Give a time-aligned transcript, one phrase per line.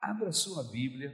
[0.00, 1.12] Abra sua Bíblia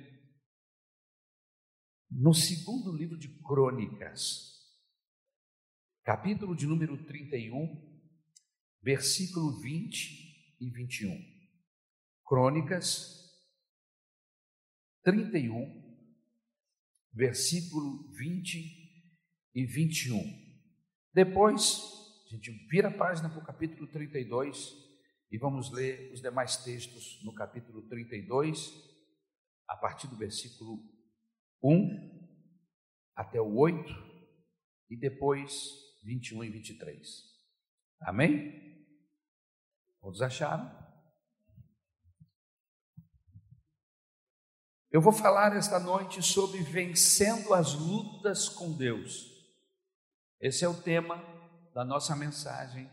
[2.08, 4.64] no segundo livro de Crônicas,
[6.04, 8.00] capítulo de número 31,
[8.80, 11.20] versículo 20 e 21.
[12.24, 13.28] Crônicas
[15.02, 15.98] 31,
[17.12, 19.18] versículo 20
[19.52, 20.22] e 21.
[21.12, 21.80] Depois,
[22.24, 24.85] a gente vira a página para o capítulo 32
[25.30, 28.72] e vamos ler os demais textos no capítulo 32,
[29.68, 30.82] a partir do versículo
[31.62, 32.28] 1
[33.14, 33.92] até o 8
[34.90, 35.70] e depois
[36.04, 37.36] 21 e 23.
[38.00, 38.86] Amém?
[40.00, 40.86] Todos acharam?
[44.90, 49.34] Eu vou falar esta noite sobre vencendo as lutas com Deus.
[50.40, 51.16] Esse é o tema
[51.74, 52.88] da nossa mensagem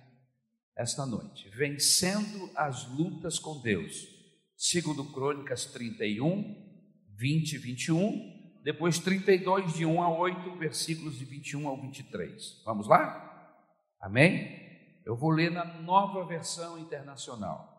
[0.76, 4.08] esta noite, vencendo as lutas com Deus.
[4.58, 6.56] Segundo Crônicas 31,
[7.18, 12.64] 20 e 21, depois 32 de 1 a 8, versículos de 21 ao 23.
[12.66, 13.30] Vamos lá?
[14.00, 14.62] Amém?
[15.06, 17.74] Eu vou ler na Nova Versão Internacional.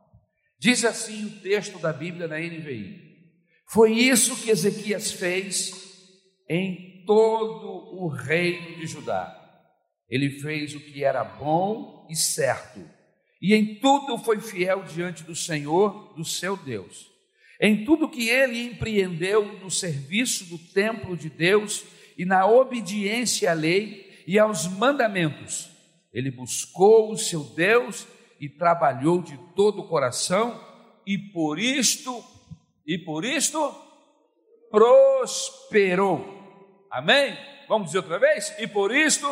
[0.58, 3.00] Diz assim o texto da Bíblia na NVI:
[3.68, 5.72] Foi isso que Ezequias fez
[6.48, 9.43] em todo o reino de Judá.
[10.08, 12.80] Ele fez o que era bom e certo,
[13.40, 17.10] e em tudo foi fiel diante do Senhor, do seu Deus.
[17.60, 21.84] Em tudo que ele empreendeu no serviço do templo de Deus
[22.16, 25.68] e na obediência à lei e aos mandamentos,
[26.12, 28.06] ele buscou o seu Deus
[28.40, 30.60] e trabalhou de todo o coração,
[31.06, 32.24] e por isto,
[32.86, 33.74] e por isto,
[34.70, 36.86] prosperou.
[36.90, 37.36] Amém?
[37.68, 38.54] Vamos dizer outra vez?
[38.58, 39.26] E por isto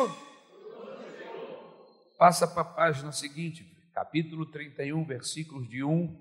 [2.23, 6.17] Passa para a página seguinte, capítulo 31, versículos de 1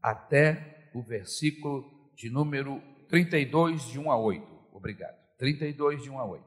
[0.00, 4.46] até o versículo de número 32, de 1 a 8.
[4.72, 5.16] Obrigado.
[5.38, 6.44] 32, de 1 a 8.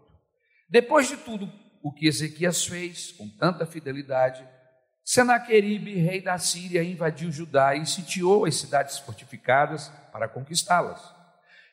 [0.69, 4.47] Depois de tudo o que Ezequias fez com tanta fidelidade,
[5.03, 11.13] Senaqueribe, rei da Síria, invadiu Judá e sitiou as cidades fortificadas para conquistá-las.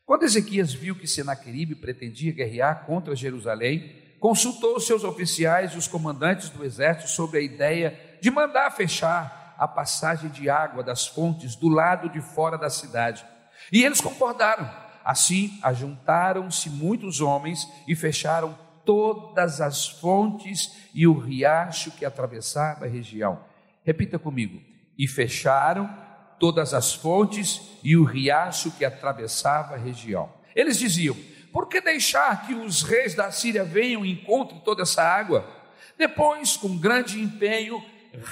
[0.05, 6.51] Quando Ezequias viu que Senaqueribe pretendia guerrear contra Jerusalém, consultou seus oficiais e os comandantes
[6.51, 11.69] do exército sobre a ideia de mandar fechar a passagem de água das fontes do
[11.69, 13.25] lado de fora da cidade.
[13.73, 14.71] E eles concordaram.
[15.03, 22.89] Assim, ajuntaram-se muitos homens e fecharam todas as fontes e o riacho que atravessava a
[22.89, 23.41] região.
[23.83, 24.61] Repita comigo.
[24.99, 25.89] E fecharam
[26.39, 30.29] todas as fontes e o riacho que atravessava a região.
[30.55, 31.17] Eles diziam:
[31.53, 35.45] por que deixar que os reis da Síria venham e encontrem toda essa água?
[35.99, 37.83] Depois, com grande empenho,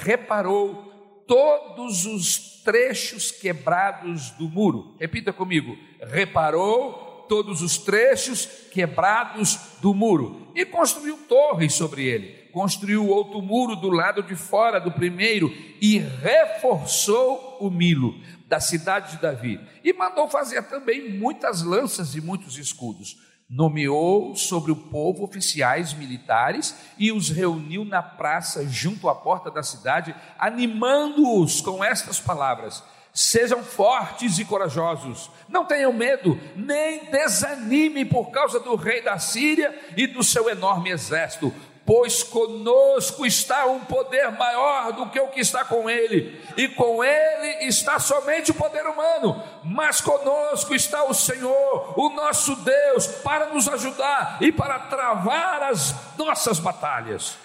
[0.02, 4.94] reparou todos os trechos quebrados do muro.
[4.98, 12.38] Repita comigo: reparou todos os trechos quebrados do muro e construiu torres sobre ele.
[12.52, 18.14] Construiu outro muro do lado de fora do primeiro e reforçou o milo
[18.48, 23.16] da cidade de Davi, e mandou fazer também muitas lanças e muitos escudos.
[23.48, 29.62] Nomeou sobre o povo oficiais militares e os reuniu na praça junto à porta da
[29.62, 32.82] cidade, animando-os com estas palavras:
[33.12, 39.78] Sejam fortes e corajosos, não tenham medo, nem desanimem por causa do rei da Síria
[39.96, 41.52] e do seu enorme exército,
[41.88, 47.02] pois conosco está um poder maior do que o que está com ele, e com
[47.02, 53.54] ele está somente o poder humano, mas conosco está o Senhor, o nosso Deus, para
[53.54, 57.38] nos ajudar e para travar as nossas batalhas.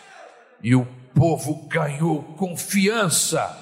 [0.61, 3.57] E o povo ganhou confiança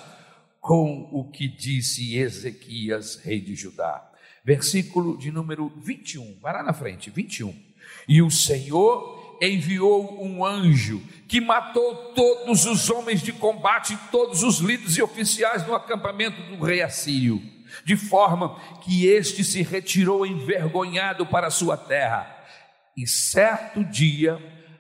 [0.60, 4.10] com o que disse Ezequias, rei de Judá.
[4.44, 7.54] Versículo de número 21, vai lá na frente, 21.
[8.08, 14.60] E o Senhor enviou um anjo que matou todos os homens de combate, todos os
[14.60, 17.42] líderes e oficiais no acampamento do rei Assírio,
[17.84, 22.38] de forma que este se retirou envergonhado para sua terra.
[22.96, 24.38] E certo dia,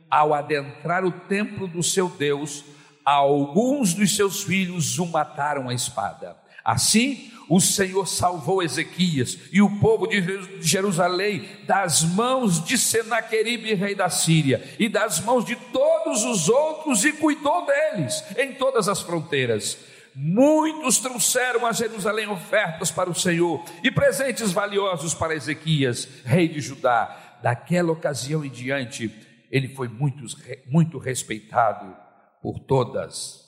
[0.09, 2.63] ao adentrar o templo do seu Deus,
[3.03, 6.38] alguns dos seus filhos o mataram à espada.
[6.63, 10.21] Assim, o Senhor salvou Ezequias e o povo de
[10.62, 17.03] Jerusalém das mãos de Senaqueribe, rei da Síria, e das mãos de todos os outros,
[17.03, 19.77] e cuidou deles em todas as fronteiras.
[20.15, 26.62] Muitos trouxeram a Jerusalém ofertas para o Senhor e presentes valiosos para Ezequias, rei de
[26.62, 27.39] Judá.
[27.44, 29.13] Daquela ocasião em diante,
[29.51, 30.24] ele foi muito,
[30.68, 31.94] muito respeitado
[32.42, 33.42] por todas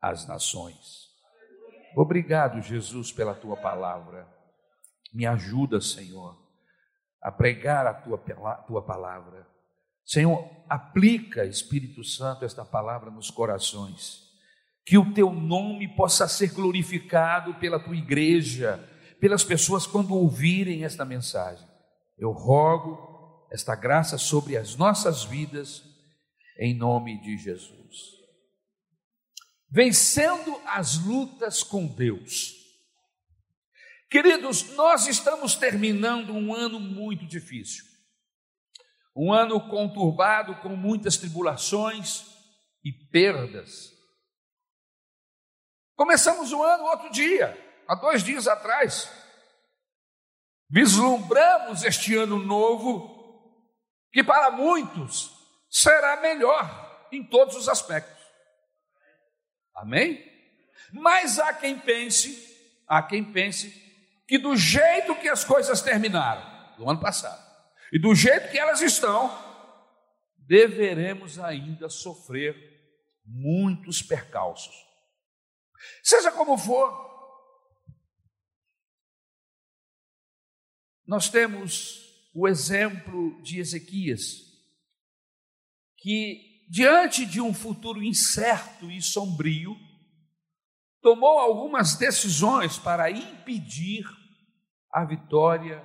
[0.00, 0.97] as nações.
[2.00, 4.24] Obrigado, Jesus, pela tua palavra.
[5.12, 6.40] Me ajuda, Senhor,
[7.20, 8.16] a pregar a tua,
[8.68, 9.44] tua palavra.
[10.04, 14.22] Senhor, aplica, Espírito Santo, esta palavra nos corações.
[14.86, 18.78] Que o teu nome possa ser glorificado pela tua igreja,
[19.20, 21.66] pelas pessoas quando ouvirem esta mensagem.
[22.16, 25.82] Eu rogo esta graça sobre as nossas vidas,
[26.60, 27.77] em nome de Jesus.
[29.70, 32.54] Vencendo as lutas com Deus.
[34.10, 37.84] Queridos, nós estamos terminando um ano muito difícil,
[39.14, 42.24] um ano conturbado com muitas tribulações
[42.82, 43.92] e perdas.
[45.94, 47.54] Começamos o ano outro dia,
[47.86, 49.10] há dois dias atrás.
[50.70, 53.62] Vislumbramos este ano novo,
[54.10, 55.30] que para muitos
[55.68, 58.17] será melhor em todos os aspectos.
[59.78, 60.26] Amém?
[60.92, 63.70] Mas há quem pense, há quem pense
[64.26, 67.46] que do jeito que as coisas terminaram no ano passado
[67.92, 69.30] e do jeito que elas estão,
[70.36, 72.56] deveremos ainda sofrer
[73.24, 74.74] muitos percalços.
[76.02, 77.06] Seja como for,
[81.06, 84.42] nós temos o exemplo de Ezequias,
[85.96, 89.74] que diante de um futuro incerto e sombrio,
[91.00, 94.04] tomou algumas decisões para impedir
[94.92, 95.82] a vitória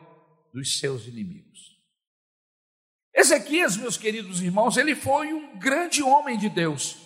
[0.53, 1.73] dos seus inimigos.
[3.15, 6.97] Ezequias, meus queridos irmãos, ele foi um grande homem de Deus,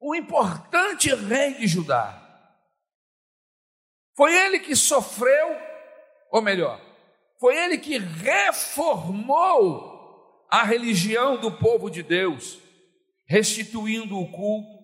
[0.00, 2.16] um importante rei de Judá.
[4.16, 5.48] Foi ele que sofreu,
[6.30, 6.80] ou melhor,
[7.38, 9.89] foi ele que reformou
[10.50, 12.58] a religião do povo de Deus,
[13.26, 14.80] restituindo o culto,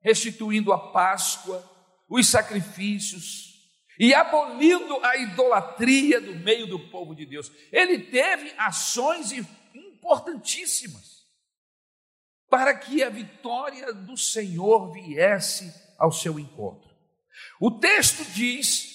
[0.00, 1.62] restituindo a Páscoa,
[2.08, 3.52] os sacrifícios,
[3.98, 7.52] e abolindo a idolatria do meio do povo de Deus.
[7.70, 9.32] Ele teve ações
[9.74, 11.22] importantíssimas
[12.48, 16.90] para que a vitória do Senhor viesse ao seu encontro.
[17.60, 18.92] O texto diz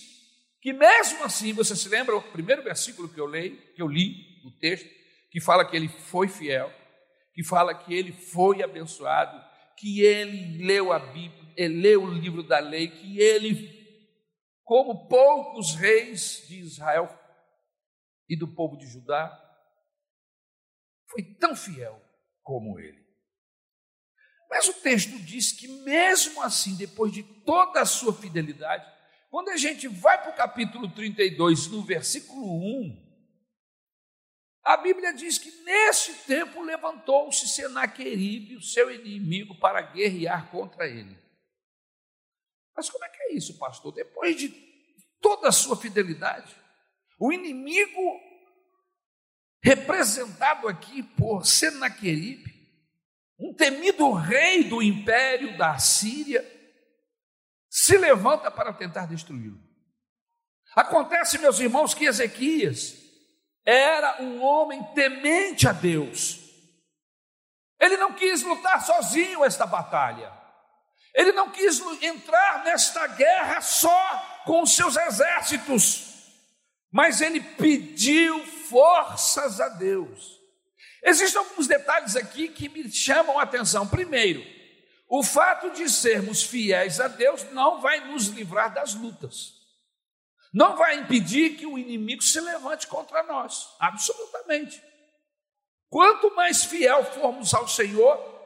[0.62, 4.42] que mesmo assim, você se lembra o primeiro versículo que eu leio, que eu li
[4.44, 4.97] no texto,
[5.38, 6.74] que fala que ele foi fiel,
[7.32, 9.40] que fala que ele foi abençoado,
[9.78, 13.78] que ele leu a Bíblia, ele leu o livro da lei, que ele
[14.64, 17.08] como poucos reis de Israel
[18.28, 19.32] e do povo de Judá,
[21.08, 22.02] foi tão fiel
[22.42, 23.06] como ele.
[24.50, 28.92] Mas o texto diz que, mesmo assim, depois de toda a sua fidelidade,
[29.30, 32.42] quando a gente vai para o capítulo 32, no versículo
[32.82, 33.07] 1,
[34.68, 41.18] a Bíblia diz que nesse tempo levantou-se Senaqueribe, o seu inimigo, para guerrear contra ele.
[42.76, 43.94] Mas como é que é isso, pastor?
[43.94, 44.50] Depois de
[45.22, 46.54] toda a sua fidelidade,
[47.18, 48.20] o inimigo
[49.64, 52.54] representado aqui por Senaqueribe,
[53.40, 56.46] um temido rei do império da Síria,
[57.70, 59.66] se levanta para tentar destruí-lo.
[60.76, 62.97] Acontece, meus irmãos, que Ezequias
[63.70, 66.40] era um homem temente a Deus.
[67.78, 70.32] Ele não quis lutar sozinho esta batalha.
[71.14, 76.14] Ele não quis entrar nesta guerra só com os seus exércitos,
[76.90, 80.40] mas ele pediu forças a Deus.
[81.04, 83.86] Existem alguns detalhes aqui que me chamam a atenção.
[83.86, 84.46] Primeiro,
[85.10, 89.57] o fato de sermos fiéis a Deus não vai nos livrar das lutas,
[90.54, 94.82] não vai impedir que o inimigo se levante contra nós, absolutamente.
[95.90, 98.38] Quanto mais fiel formos ao Senhor,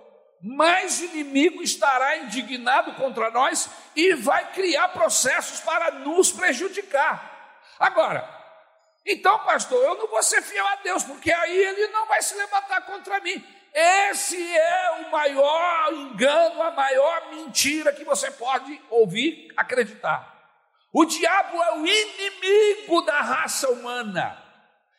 [0.42, 7.62] mais inimigo estará indignado contra nós e vai criar processos para nos prejudicar.
[7.80, 8.28] Agora,
[9.06, 12.36] então, pastor, eu não vou ser fiel a Deus, porque aí ele não vai se
[12.36, 13.44] levantar contra mim.
[13.74, 20.41] Esse é o maior engano, a maior mentira que você pode ouvir, acreditar.
[20.94, 24.38] O diabo é o inimigo da raça humana.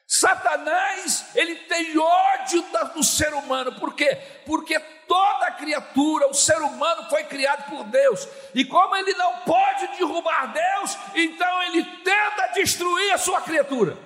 [0.06, 2.62] Satanás, ele tem ódio
[2.94, 4.14] do ser humano, por quê?
[4.44, 9.86] Porque toda criatura, o ser humano foi criado por Deus, e como ele não pode
[9.96, 13.96] derrubar Deus, então ele tenta destruir a sua criatura.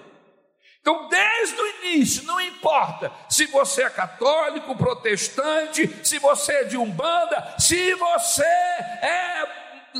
[0.80, 6.76] Então, desde o início, não importa se você é católico, protestante, se você é de
[6.76, 9.55] umbanda, se você é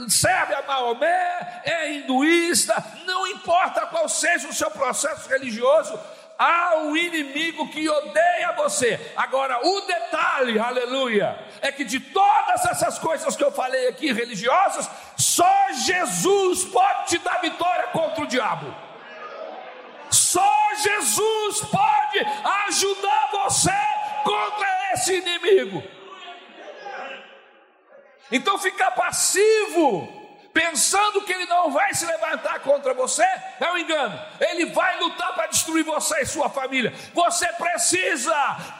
[0.08, 5.98] serve a Maomé, é hinduísta, não importa qual seja o seu processo religioso,
[6.38, 9.12] há um inimigo que odeia você.
[9.16, 14.88] Agora, o detalhe, aleluia, é que de todas essas coisas que eu falei aqui religiosas,
[15.16, 18.74] Só Jesus pode te dar vitória contra o diabo.
[20.10, 22.26] Só Jesus pode
[22.68, 23.72] ajudar você
[24.24, 25.95] contra esse inimigo.
[28.30, 33.22] Então ficar passivo pensando que ele não vai se levantar contra você,
[33.60, 34.18] é um engano.
[34.40, 36.94] Ele vai lutar para destruir você e sua família.
[37.12, 38.34] Você precisa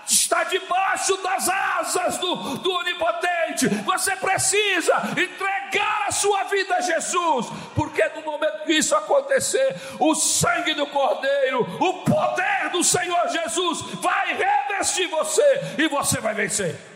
[0.09, 3.69] estar debaixo das asas do, do Onipotente.
[3.85, 10.15] Você precisa entregar a sua vida a Jesus, porque no momento que isso acontecer, o
[10.15, 16.96] sangue do Cordeiro, o poder do Senhor Jesus vai revestir você e você vai vencer.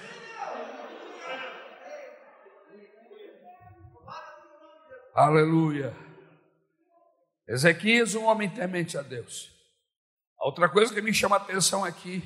[5.21, 5.95] Aleluia.
[7.47, 9.51] Ezequias, um homem temente a Deus.
[10.39, 12.23] A outra coisa que me chama a atenção aqui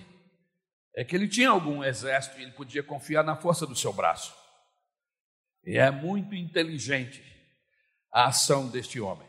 [0.95, 4.33] é que ele tinha algum exército e ele podia confiar na força do seu braço.
[5.65, 7.21] E é muito inteligente
[8.13, 9.29] a ação deste homem.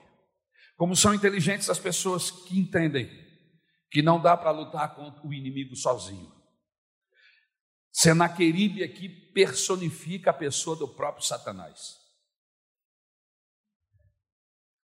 [0.77, 3.09] Como são inteligentes as pessoas que entendem
[3.89, 6.31] que não dá para lutar contra o inimigo sozinho.
[7.91, 12.04] Senaqueribe aqui personifica a pessoa do próprio Satanás.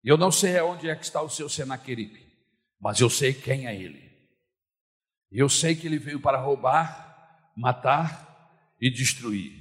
[0.05, 2.26] Eu não sei onde é que está o seu Senaqueribe,
[2.81, 4.07] mas eu sei quem é ele.
[5.31, 8.26] Eu sei que ele veio para roubar, matar
[8.81, 9.53] e destruir.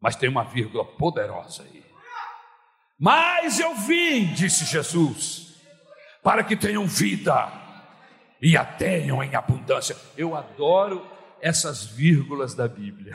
[0.00, 1.84] Mas tem uma vírgula poderosa aí.
[2.98, 5.54] Mas eu vim, disse Jesus,
[6.22, 7.52] para que tenham vida
[8.40, 9.96] e a tenham em abundância.
[10.16, 11.06] Eu adoro
[11.40, 13.14] essas vírgulas da Bíblia.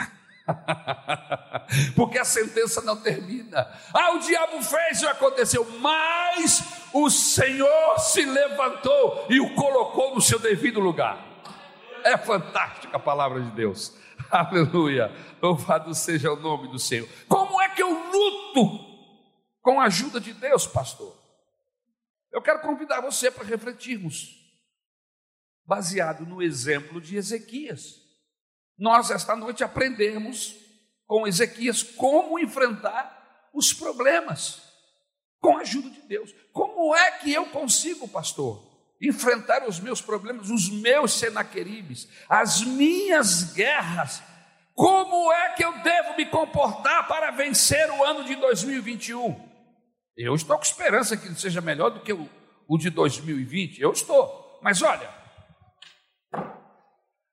[1.95, 3.67] Porque a sentença não termina.
[3.93, 6.63] Ah, o diabo fez e aconteceu, mas
[6.93, 11.25] o Senhor se levantou e o colocou no seu devido lugar.
[12.03, 13.93] É fantástica a palavra de Deus.
[14.31, 15.13] Aleluia.
[15.41, 17.07] Louvado seja o nome do Senhor.
[17.27, 18.79] Como é que eu luto
[19.61, 21.15] com a ajuda de Deus, pastor?
[22.31, 24.35] Eu quero convidar você para refletirmos,
[25.65, 28.08] baseado no exemplo de Ezequias
[28.79, 30.55] nós esta noite aprendemos
[31.05, 34.62] com Ezequias como enfrentar os problemas
[35.41, 36.33] com a ajuda de Deus.
[36.53, 38.63] Como é que eu consigo, pastor,
[39.01, 44.21] enfrentar os meus problemas, os meus senaqueribes, as minhas guerras?
[44.75, 49.50] Como é que eu devo me comportar para vencer o ano de 2021?
[50.15, 52.29] Eu estou com esperança que ele seja melhor do que o,
[52.67, 53.81] o de 2020.
[53.81, 54.59] Eu estou.
[54.62, 55.09] Mas olha,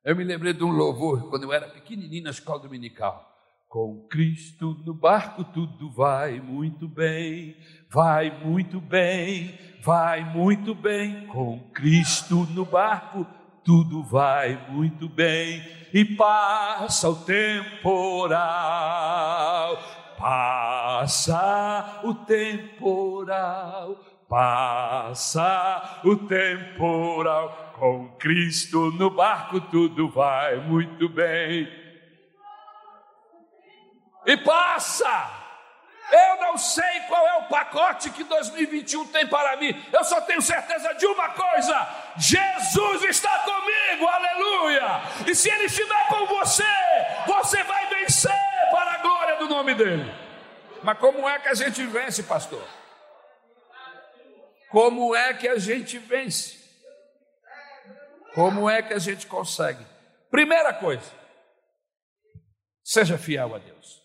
[0.07, 3.29] eu me lembrei de um louvor quando eu era pequenininho na escola dominical.
[3.69, 7.57] Com Cristo no barco tudo vai muito bem,
[7.91, 11.27] vai muito bem, vai muito bem.
[11.27, 13.27] Com Cristo no barco
[13.65, 15.61] tudo vai muito bem.
[15.93, 18.37] E passa o temporal,
[20.17, 23.97] passa o temporal,
[24.29, 31.69] passa o temporal com Cristo no barco tudo vai muito bem.
[34.27, 35.45] E passa!
[36.11, 39.75] Eu não sei qual é o pacote que 2021 tem para mim.
[39.93, 45.03] Eu só tenho certeza de uma coisa: Jesus está comigo, aleluia!
[45.27, 46.65] E se Ele estiver com você,
[47.27, 48.31] você vai vencer
[48.71, 50.13] para a glória do nome dEle.
[50.83, 52.65] Mas como é que a gente vence, pastor?
[54.71, 56.66] Como é que a gente vence?
[58.37, 59.83] Como é que a gente consegue?
[60.31, 61.11] Primeira coisa,
[62.85, 64.03] seja fiel a Deus.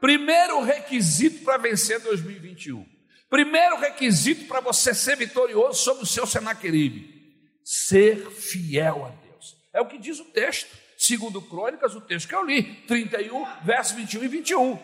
[0.00, 2.84] Primeiro requisito para vencer 2021.
[3.30, 9.56] Primeiro requisito para você ser vitorioso sobre o seu Senaqueribe: ser fiel a Deus.
[9.72, 13.94] É o que diz o texto, segundo Crônicas, o texto que eu li, 31, versos
[13.94, 14.78] 21 e 21.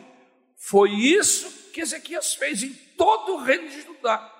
[0.56, 4.32] Foi isso que Ezequias fez em todo o reino de Judá.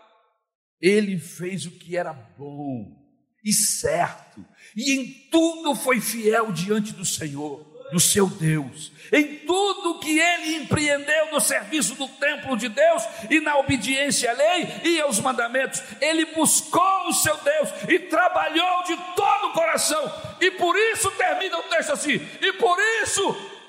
[0.80, 2.99] Ele fez o que era bom
[3.44, 4.44] e certo,
[4.76, 10.56] e em tudo foi fiel diante do Senhor, do seu Deus, em tudo que ele
[10.56, 15.82] empreendeu no serviço do templo de Deus e na obediência à lei e aos mandamentos,
[16.00, 21.58] ele buscou o seu Deus e trabalhou de todo o coração, e por isso termina
[21.58, 23.22] o texto assim, e por isso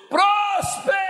[0.07, 1.01] prosperou.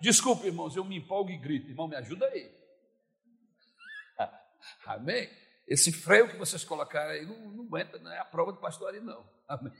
[0.00, 2.52] Desculpe, irmãos, eu me empolgo e grito, irmão, me ajuda aí.
[4.86, 5.28] Amém?
[5.66, 8.88] Esse freio que vocês colocaram aí não, não aguenta, não é a prova do pastor
[8.88, 9.24] ali, não.
[9.48, 9.72] Amém.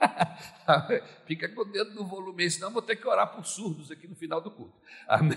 [1.26, 4.16] Fica com o dedo no volume, senão vou ter que orar por surdos aqui no
[4.16, 4.76] final do culto.
[5.08, 5.36] Amém.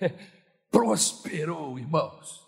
[0.70, 2.44] prosperou, irmãos.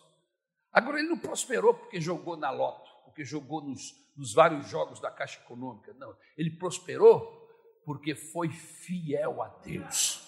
[0.72, 5.10] Agora ele não prosperou porque jogou na loto, porque jogou nos, nos vários jogos da
[5.10, 5.94] Caixa Econômica.
[5.94, 7.46] Não, ele prosperou
[7.84, 10.22] porque foi fiel a Deus.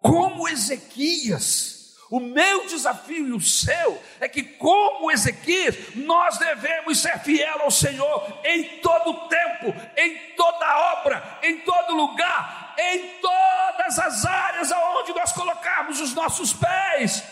[0.00, 1.79] Como Ezequias,
[2.10, 7.70] o meu desafio e o seu é que, como Ezequias, nós devemos ser fiel ao
[7.70, 15.12] Senhor em todo tempo, em toda obra, em todo lugar, em todas as áreas aonde
[15.12, 17.22] nós colocarmos os nossos pés.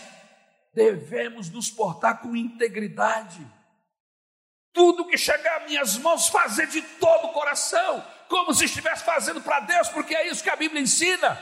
[0.73, 3.45] Devemos nos portar com integridade.
[4.73, 9.41] Tudo que chegar às minhas mãos, fazer de todo o coração, como se estivesse fazendo
[9.41, 11.37] para Deus, porque é isso que a Bíblia ensina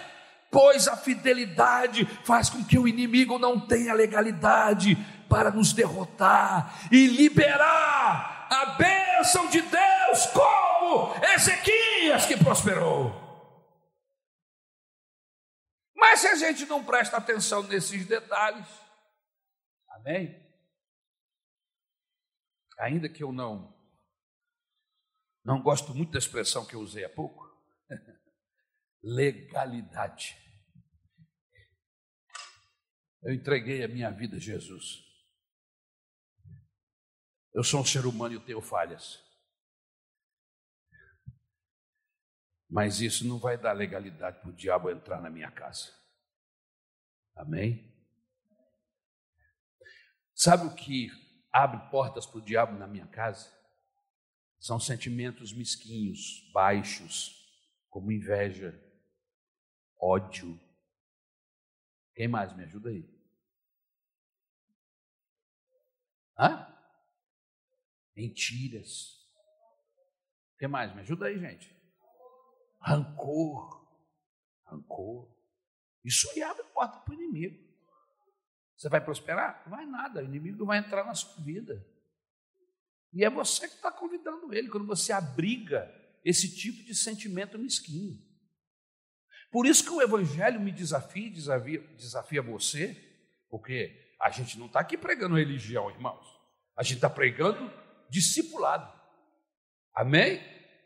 [0.50, 4.96] pois a fidelidade faz com que o inimigo não tenha legalidade
[5.28, 13.24] para nos derrotar e liberar a bênção de Deus, como Ezequias que prosperou.
[15.94, 18.66] Mas se a gente não presta atenção nesses detalhes,
[19.88, 20.42] amém?
[22.78, 23.74] Ainda que eu não
[25.44, 27.45] não gosto muito da expressão que eu usei há pouco,
[29.06, 30.36] legalidade.
[33.22, 35.04] Eu entreguei a minha vida a Jesus.
[37.54, 39.24] Eu sou um ser humano e eu tenho falhas.
[42.68, 45.94] Mas isso não vai dar legalidade para o diabo entrar na minha casa.
[47.36, 47.94] Amém?
[50.34, 51.08] Sabe o que
[51.52, 53.54] abre portas para o diabo na minha casa?
[54.58, 57.46] São sentimentos mesquinhos, baixos,
[57.88, 58.85] como inveja,
[60.06, 60.58] ódio.
[62.14, 63.04] Quem mais me ajuda aí?
[66.38, 66.72] Hã?
[68.14, 69.16] Mentiras.
[70.54, 70.94] O que mais?
[70.94, 71.74] Me ajuda aí, gente.
[72.80, 73.86] Rancor.
[74.64, 75.28] Rancor.
[76.04, 77.66] Isso aí abre porta para o inimigo.
[78.76, 79.62] Você vai prosperar?
[79.64, 80.20] Não vai nada.
[80.20, 81.84] O inimigo vai entrar na sua vida.
[83.12, 85.90] E é você que está convidando ele quando você abriga
[86.24, 88.25] esse tipo de sentimento mesquinho.
[89.56, 92.94] Por isso que o Evangelho me desafia, desafia, desafia você,
[93.48, 96.26] porque a gente não está aqui pregando religião, irmãos.
[96.76, 97.72] A gente está pregando
[98.10, 98.86] discipulado.
[99.94, 100.42] Amém?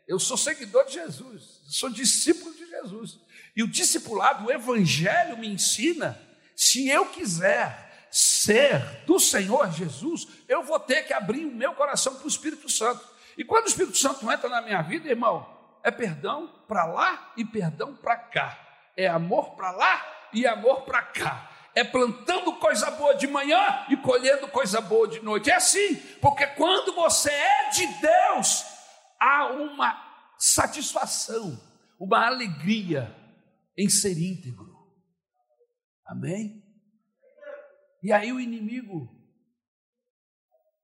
[0.07, 3.19] Eu sou seguidor de Jesus, sou discípulo de Jesus.
[3.57, 6.17] E o discipulado, o Evangelho me ensina,
[6.55, 12.15] se eu quiser ser do Senhor Jesus, eu vou ter que abrir o meu coração
[12.15, 13.05] para o Espírito Santo.
[13.37, 17.45] E quando o Espírito Santo entra na minha vida, irmão, é perdão para lá e
[17.45, 18.57] perdão para cá.
[18.95, 23.97] É amor para lá e amor para cá é plantando coisa boa de manhã e
[23.97, 25.49] colhendo coisa boa de noite.
[25.49, 28.65] É assim, porque quando você é de Deus,
[29.19, 31.59] há uma satisfação,
[31.99, 33.15] uma alegria
[33.77, 34.69] em ser íntegro.
[36.05, 36.61] Amém?
[38.03, 39.09] E aí o inimigo,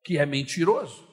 [0.03, 1.05] que é mentiroso,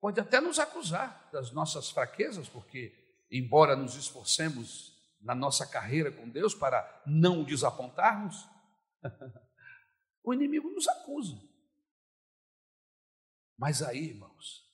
[0.00, 6.28] pode até nos acusar das nossas fraquezas, porque, embora nos esforcemos na nossa carreira com
[6.28, 8.48] Deus para não o desapontarmos,
[10.22, 11.36] o inimigo nos acusa.
[13.56, 14.64] Mas aí, irmãos,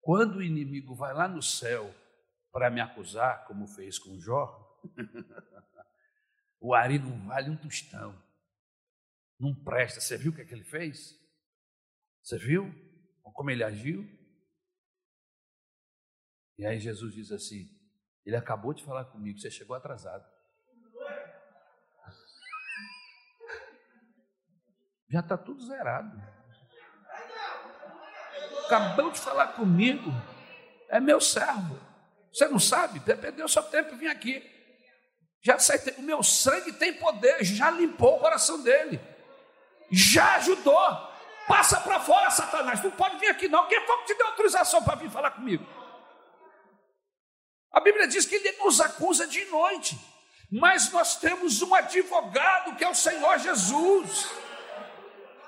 [0.00, 1.94] quando o inimigo vai lá no céu
[2.52, 4.80] para me acusar, como fez com Jó,
[6.60, 8.20] o Ari não vale um tostão,
[9.38, 10.00] não presta.
[10.00, 11.18] Você viu o que, é que ele fez?
[12.22, 12.70] Você viu
[13.40, 14.06] como ele agiu?
[16.60, 17.66] E aí Jesus diz assim:
[18.24, 20.22] ele acabou de falar comigo, você chegou atrasado.
[25.08, 26.22] Já está tudo zerado.
[28.66, 30.10] Acabou de falar comigo.
[30.90, 31.80] É meu servo.
[32.30, 33.00] Você não sabe?
[33.00, 34.44] Perdeu seu tempo e vim aqui.
[35.42, 39.00] Já sei, o meu sangue tem poder, já limpou o coração dele.
[39.90, 41.08] Já ajudou.
[41.48, 42.84] Passa para fora, Satanás.
[42.84, 43.66] Não pode vir aqui, não.
[43.66, 45.66] Quem foi que te deu autorização para vir falar comigo?
[47.72, 49.98] A Bíblia diz que ele nos acusa de noite,
[50.50, 54.28] mas nós temos um advogado que é o Senhor Jesus,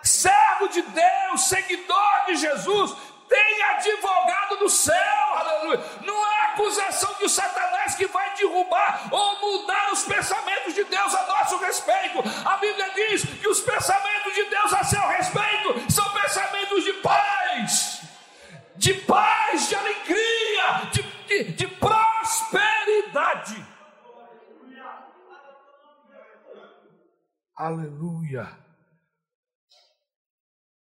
[0.02, 2.96] servo de Deus, seguidor de Jesus,
[3.32, 5.82] tem advogado do céu, aleluia.
[6.02, 11.26] Não é acusação de Satanás que vai derrubar ou mudar os pensamentos de Deus a
[11.26, 12.18] nosso respeito.
[12.44, 18.02] A Bíblia diz que os pensamentos de Deus a seu respeito são pensamentos de paz,
[18.76, 23.66] de paz, de alegria, de, de, de prosperidade.
[27.62, 28.58] Aleluia.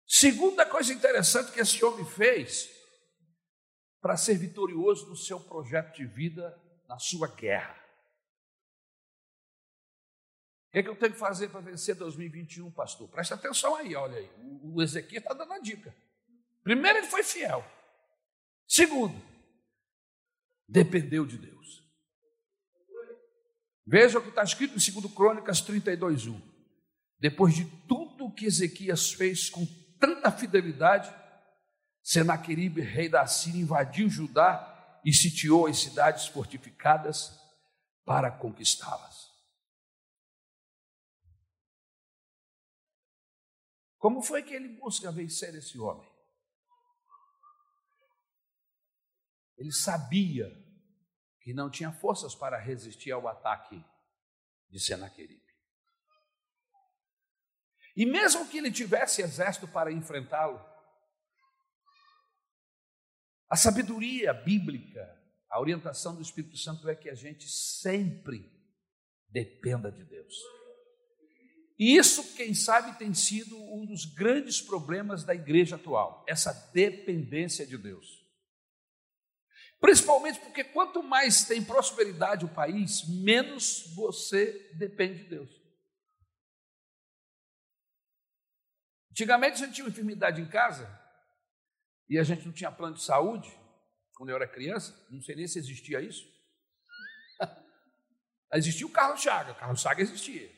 [0.08, 2.68] Segunda coisa interessante que esse homem fez
[4.02, 6.60] para ser vitorioso no seu projeto de vida,
[6.90, 7.80] na sua guerra.
[10.68, 13.08] O que, é que eu tenho que fazer para vencer 2021, pastor?
[13.08, 14.32] Presta atenção aí, olha aí.
[14.64, 15.96] O, Ezequiel está dando a dica.
[16.64, 17.64] Primeiro, ele foi fiel.
[18.68, 19.22] Segundo,
[20.68, 21.88] dependeu de Deus.
[23.86, 26.53] Veja o que está escrito em 2 Crônicas 32, 1.
[27.24, 29.66] Depois de tudo que Ezequias fez com
[29.98, 31.10] tanta fidelidade,
[32.02, 37.32] Senaqueribe, rei da Síria, invadiu Judá e sitiou as cidades fortificadas
[38.04, 39.32] para conquistá-las.
[43.98, 46.12] Como foi que ele busca vencer esse homem?
[49.58, 50.52] Ele sabia
[51.40, 53.82] que não tinha forças para resistir ao ataque
[54.70, 55.43] de Senaqueribe.
[57.96, 60.60] E mesmo que ele tivesse exército para enfrentá-lo,
[63.50, 65.08] a sabedoria bíblica,
[65.50, 68.52] a orientação do Espírito Santo é que a gente sempre
[69.30, 70.34] dependa de Deus.
[71.78, 77.66] E isso, quem sabe, tem sido um dos grandes problemas da igreja atual, essa dependência
[77.66, 78.24] de Deus.
[79.80, 85.63] Principalmente porque quanto mais tem prosperidade o país, menos você depende de Deus.
[89.14, 90.90] Antigamente a gente tinha uma enfermidade em casa
[92.10, 93.48] e a gente não tinha plano de saúde,
[94.16, 96.26] quando eu era criança, não sei nem se existia isso.
[98.56, 100.52] existia o Carlos Chaga, o Carlos Chaga existia.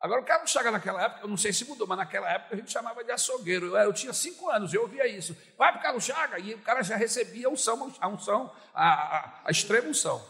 [0.00, 2.58] Agora, o Carlos Chaga naquela época, eu não sei se mudou, mas naquela época a
[2.58, 3.66] gente chamava de açougueiro.
[3.66, 5.36] Eu, eu tinha cinco anos, eu ouvia isso.
[5.56, 8.88] Vai para o Carlos Chaga, e o cara já recebia a unção, a, unção, a,
[8.88, 10.20] a, a extrema unção.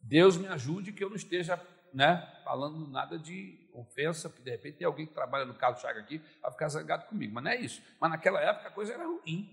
[0.00, 1.56] Deus me ajude que eu não esteja
[1.92, 6.00] né, falando nada de ofensa, porque de repente tem alguém que trabalha no Carlos Chaga
[6.00, 7.34] aqui, vai ficar zangado comigo.
[7.34, 7.82] Mas não é isso.
[8.00, 9.48] Mas naquela época a coisa era ruim,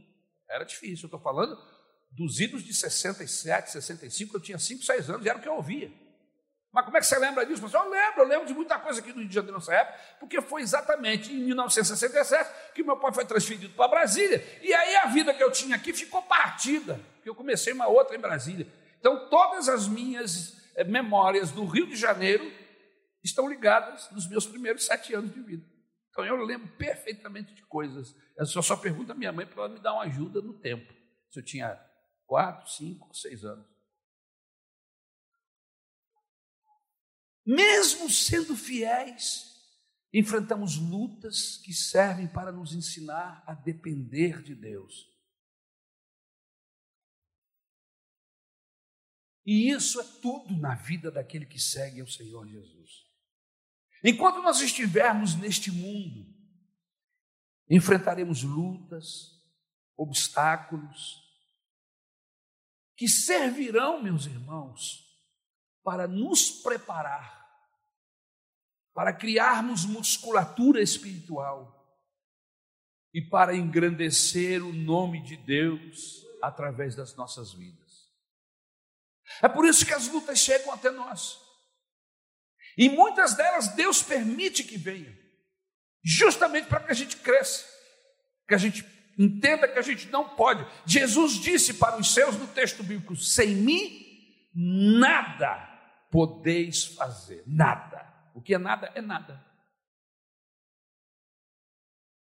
[0.50, 1.04] era difícil.
[1.04, 1.58] Eu estou falando
[2.12, 5.91] dos idos de 67, 65, eu tinha 5, 6 anos, era o que eu ouvia.
[6.71, 7.65] Mas como é que você lembra disso?
[7.71, 10.41] Eu lembro, eu lembro de muita coisa aqui no Rio de Janeiro nessa época, porque
[10.41, 14.45] foi exatamente em 1967 que meu pai foi transferido para Brasília.
[14.62, 18.17] E aí a vida que eu tinha aqui ficou partida, porque eu comecei uma outra
[18.17, 18.67] em Brasília.
[19.00, 22.52] Então todas as minhas memórias do Rio de Janeiro
[23.24, 25.66] estão ligadas nos meus primeiros sete anos de vida.
[26.10, 28.16] Então eu lembro perfeitamente de coisas.
[28.38, 30.94] Eu só, só pergunto à minha mãe para ela me dar uma ajuda no tempo.
[31.32, 31.76] Se eu tinha
[32.26, 33.66] quatro, cinco, seis anos.
[37.46, 39.56] Mesmo sendo fiéis,
[40.14, 45.14] enfrentamos lutas que servem para nos ensinar a depender de Deus.
[49.46, 53.06] E isso é tudo na vida daquele que segue ao Senhor Jesus.
[54.04, 56.26] Enquanto nós estivermos neste mundo,
[57.70, 59.32] enfrentaremos lutas,
[59.96, 61.24] obstáculos,
[62.96, 65.06] que servirão, meus irmãos,
[65.84, 67.46] para nos preparar,
[68.94, 71.72] para criarmos musculatura espiritual
[73.14, 77.85] e para engrandecer o nome de Deus através das nossas vidas.
[79.42, 81.40] É por isso que as lutas chegam até nós.
[82.78, 85.14] E muitas delas Deus permite que venham,
[86.04, 87.66] justamente para que a gente cresça,
[88.48, 88.86] que a gente
[89.18, 90.66] entenda que a gente não pode.
[90.86, 94.06] Jesus disse para os seus no texto bíblico: sem mim,
[94.54, 95.74] nada
[96.12, 98.14] podeis fazer nada.
[98.34, 99.44] O que é nada é nada.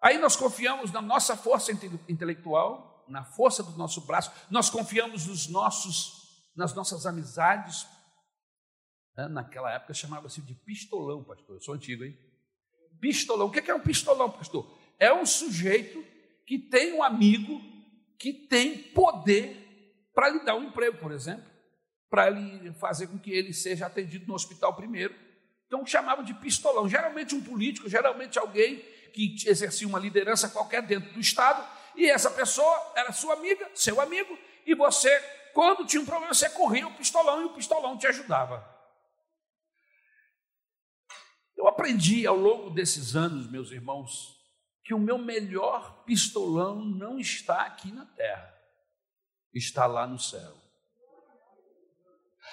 [0.01, 1.71] Aí nós confiamos na nossa força
[2.09, 6.20] intelectual, na força do nosso braço, nós confiamos nos nossos,
[6.55, 7.87] nas nossas amizades.
[9.17, 11.57] Né, naquela época chamava-se de pistolão, pastor.
[11.57, 12.17] Eu sou antigo, hein?
[13.01, 13.47] Pistolão.
[13.47, 14.79] O que é um pistolão, pastor?
[14.99, 16.05] É um sujeito
[16.47, 17.61] que tem um amigo
[18.19, 21.51] que tem poder para lhe dar um emprego, por exemplo
[22.11, 25.15] para ele fazer com que ele seja atendido no hospital primeiro.
[25.69, 26.89] Então chamavam de pistolão.
[26.89, 28.85] Geralmente um político, geralmente alguém
[29.15, 31.65] que exercia uma liderança qualquer dentro do Estado,
[31.97, 34.37] e essa pessoa era sua amiga, seu amigo,
[34.67, 35.11] e você,
[35.53, 38.69] quando tinha um problema, você corria o pistolão e o pistolão te ajudava.
[41.57, 44.41] Eu aprendi ao longo desses anos, meus irmãos,
[44.83, 48.53] que o meu melhor pistolão não está aqui na terra,
[49.53, 50.57] está lá no céu.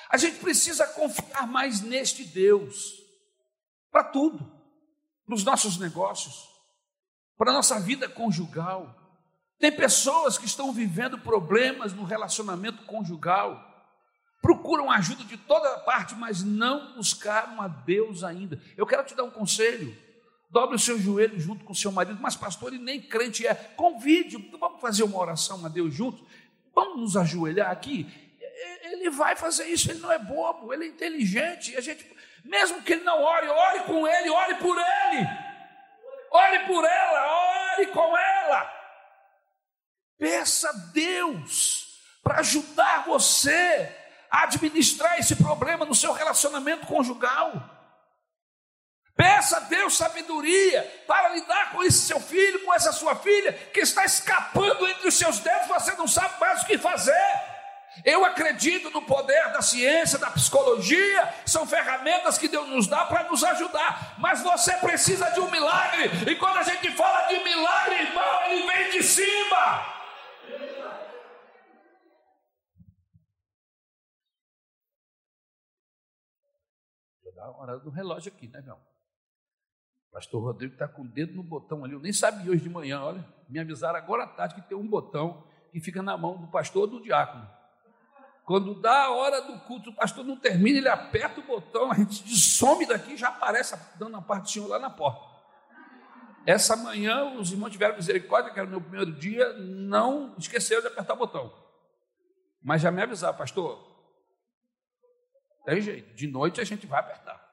[0.09, 2.93] A gente precisa confiar mais neste Deus,
[3.89, 4.39] para tudo,
[5.25, 6.47] para os nossos negócios,
[7.37, 9.06] para a nossa vida conjugal.
[9.59, 13.63] Tem pessoas que estão vivendo problemas no relacionamento conjugal,
[14.41, 18.61] procuram ajuda de toda parte, mas não buscaram a Deus ainda.
[18.75, 19.95] Eu quero te dar um conselho.
[20.49, 23.53] Dobre o seu joelho junto com o seu marido, mas pastor, ele nem crente é.
[23.53, 26.23] Convide, vamos fazer uma oração a Deus juntos.
[26.73, 28.27] Vamos nos ajoelhar aqui
[29.07, 31.75] ele vai fazer isso, ele não é bobo, ele é inteligente.
[31.77, 32.05] A gente,
[32.43, 35.27] mesmo que ele não ore, ore com ele, ore por ele,
[36.31, 38.76] ore por ela, ore com ela.
[40.17, 43.95] Peça a Deus para ajudar você
[44.29, 47.53] a administrar esse problema no seu relacionamento conjugal.
[49.15, 53.79] Peça a Deus sabedoria para lidar com esse seu filho, com essa sua filha, que
[53.79, 57.13] está escapando entre os seus dedos, você não sabe mais o que fazer.
[58.05, 63.23] Eu acredito no poder da ciência, da psicologia, são ferramentas que Deus nos dá para
[63.23, 67.95] nos ajudar, mas você precisa de um milagre, e quando a gente fala de milagre,
[67.95, 69.96] irmão, ele vem de cima.
[77.49, 78.77] Uma hora do relógio aqui, né, meu?
[80.11, 81.93] Pastor Rodrigo está com o dedo no botão ali.
[81.93, 83.25] Eu nem sabia hoje de manhã, olha.
[83.47, 86.83] Me avisaram agora à tarde que tem um botão que fica na mão do pastor
[86.83, 87.47] ou do diácono.
[88.45, 91.95] Quando dá a hora do culto, o pastor não termina, ele aperta o botão, a
[91.95, 95.21] gente some daqui já aparece dando a parte do Senhor lá na porta.
[96.45, 100.87] Essa manhã, os irmãos tiveram misericórdia, que era o meu primeiro dia, não esqueceram de
[100.87, 101.53] apertar o botão.
[102.63, 103.96] Mas já me avisaram, pastor,
[105.67, 107.45] tem jeito, de noite a gente vai apertar.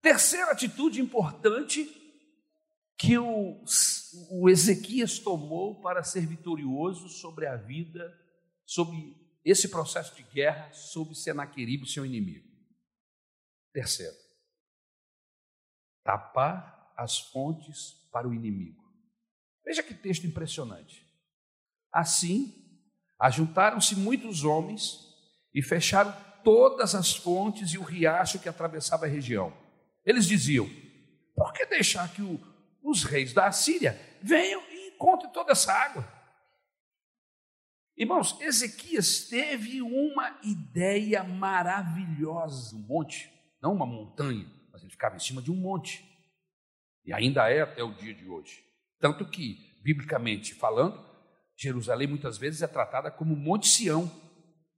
[0.00, 1.84] Terceira atitude importante
[2.96, 3.60] que o,
[4.30, 8.16] o, Ezequias tomou para ser vitorioso sobre a vida,
[8.64, 12.48] sobre esse processo de guerra, sobre Senaqueribe, seu inimigo.
[13.72, 14.14] Terceiro,
[16.04, 18.85] tapar as fontes para o inimigo.
[19.66, 21.06] Veja que texto impressionante.
[21.92, 22.54] Assim,
[23.18, 25.00] ajuntaram-se muitos homens
[25.52, 29.66] e fecharam todas as fontes e o riacho que atravessava a região
[30.06, 30.70] eles diziam:
[31.34, 32.40] por que deixar que o,
[32.80, 36.14] os reis da Assíria venham e encontrem toda essa água?
[37.96, 45.20] Irmãos, Ezequias teve uma ideia maravilhosa, um monte, não uma montanha, mas ele ficava em
[45.20, 46.04] cima de um monte.
[47.04, 48.64] E ainda é até o dia de hoje.
[49.06, 51.00] Tanto que, biblicamente falando,
[51.54, 54.10] Jerusalém muitas vezes é tratada como Monte Sião.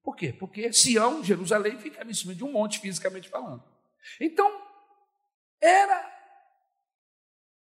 [0.02, 0.34] Por quê?
[0.34, 3.64] Porque Sião, Jerusalém, ficava em cima de um monte, fisicamente falando.
[4.20, 4.46] Então,
[5.58, 6.06] era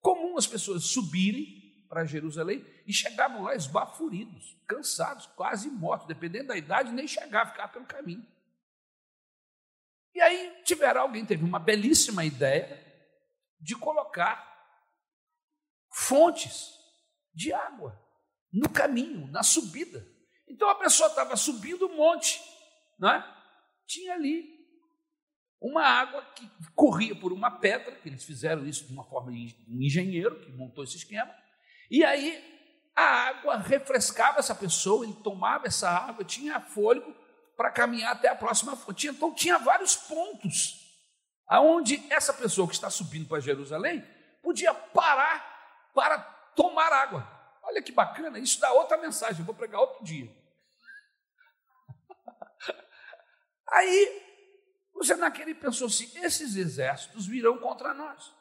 [0.02, 6.58] comum as pessoas subirem para Jerusalém e chegavam lá esbaforidos, cansados, quase mortos, dependendo da
[6.58, 8.28] idade, nem chegavam, ficavam pelo caminho.
[10.14, 12.86] E aí tiveram alguém teve uma belíssima ideia
[13.58, 14.57] de colocar
[15.98, 16.70] fontes
[17.34, 18.00] de água
[18.54, 20.08] no caminho, na subida.
[20.48, 22.40] Então a pessoa estava subindo o monte,
[23.00, 23.36] não é?
[23.88, 24.46] Tinha ali
[25.60, 29.56] uma água que corria por uma pedra, que eles fizeram isso de uma forma de
[29.68, 31.34] um engenheiro que montou esse esquema,
[31.90, 32.44] e aí
[32.96, 37.12] a água refrescava essa pessoa, ele tomava essa água, tinha fôlego
[37.56, 39.08] para caminhar até a próxima fonte.
[39.08, 40.76] Então tinha vários pontos
[41.48, 44.06] aonde essa pessoa que está subindo para Jerusalém
[44.44, 45.57] podia parar
[45.98, 46.20] para
[46.56, 47.28] tomar água.
[47.64, 50.32] Olha que bacana, isso dá outra mensagem, eu vou pregar outro dia.
[53.74, 54.22] Aí
[54.94, 58.32] o Senaqueribe pensou assim: esses exércitos virão contra nós.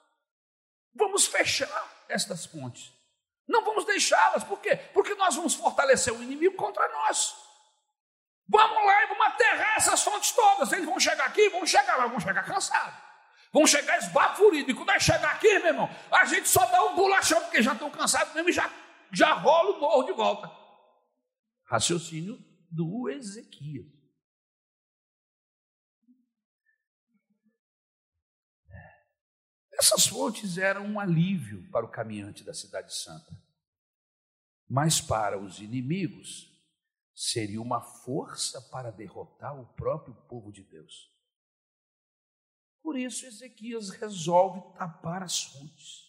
[0.95, 2.93] Vamos fechar estas pontes.
[3.49, 4.45] Não vamos deixá-las.
[4.45, 4.77] Por quê?
[4.93, 7.35] Porque nós vamos fortalecer o inimigo contra nós.
[8.49, 10.73] Vamos lá e vamos aterrar essas fontes todas.
[10.73, 13.06] Eles vão chegar aqui, vão chegar lá, vão chegar cansados.
[13.57, 14.69] Vão chegar esbaforidos.
[14.69, 17.73] E quando eles chegar aqui, meu irmão, a gente só dá um bolachão, porque já
[17.73, 18.71] estão cansados mesmo e já,
[19.11, 20.51] já rola o morro de volta.
[21.65, 22.39] Raciocínio
[22.71, 23.87] do Ezequias.
[29.73, 33.33] Essas fontes eram um alívio para o caminhante da Cidade Santa,
[34.69, 36.47] mas para os inimigos
[37.15, 41.17] seria uma força para derrotar o próprio povo de Deus.
[42.87, 46.05] Por isso, Ezequias resolve tapar as fontes,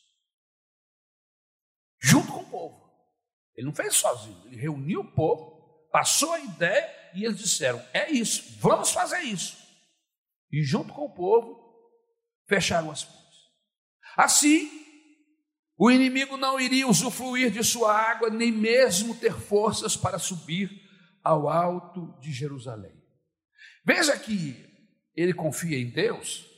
[1.99, 2.93] junto com o povo.
[3.55, 8.11] Ele não fez sozinho, ele reuniu o povo, passou a ideia e eles disseram: é
[8.11, 9.57] isso, vamos fazer isso.
[10.51, 11.59] E junto com o povo,
[12.47, 13.39] fecharam as fontes.
[14.15, 14.69] Assim,
[15.79, 20.69] o inimigo não iria usufruir de sua água, nem mesmo ter forças para subir
[21.23, 22.93] ao alto de Jerusalém.
[23.83, 24.55] Veja que
[25.15, 26.55] ele confia em Deus,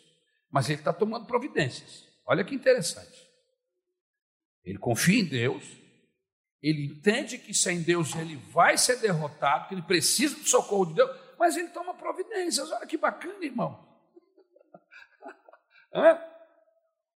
[0.50, 2.08] mas ele está tomando providências.
[2.26, 3.30] Olha que interessante.
[4.64, 5.64] Ele confia em Deus,
[6.62, 10.96] ele entende que sem Deus ele vai ser derrotado, que ele precisa do socorro de
[10.96, 12.72] Deus, mas ele toma providências.
[12.72, 13.88] Olha que bacana, irmão.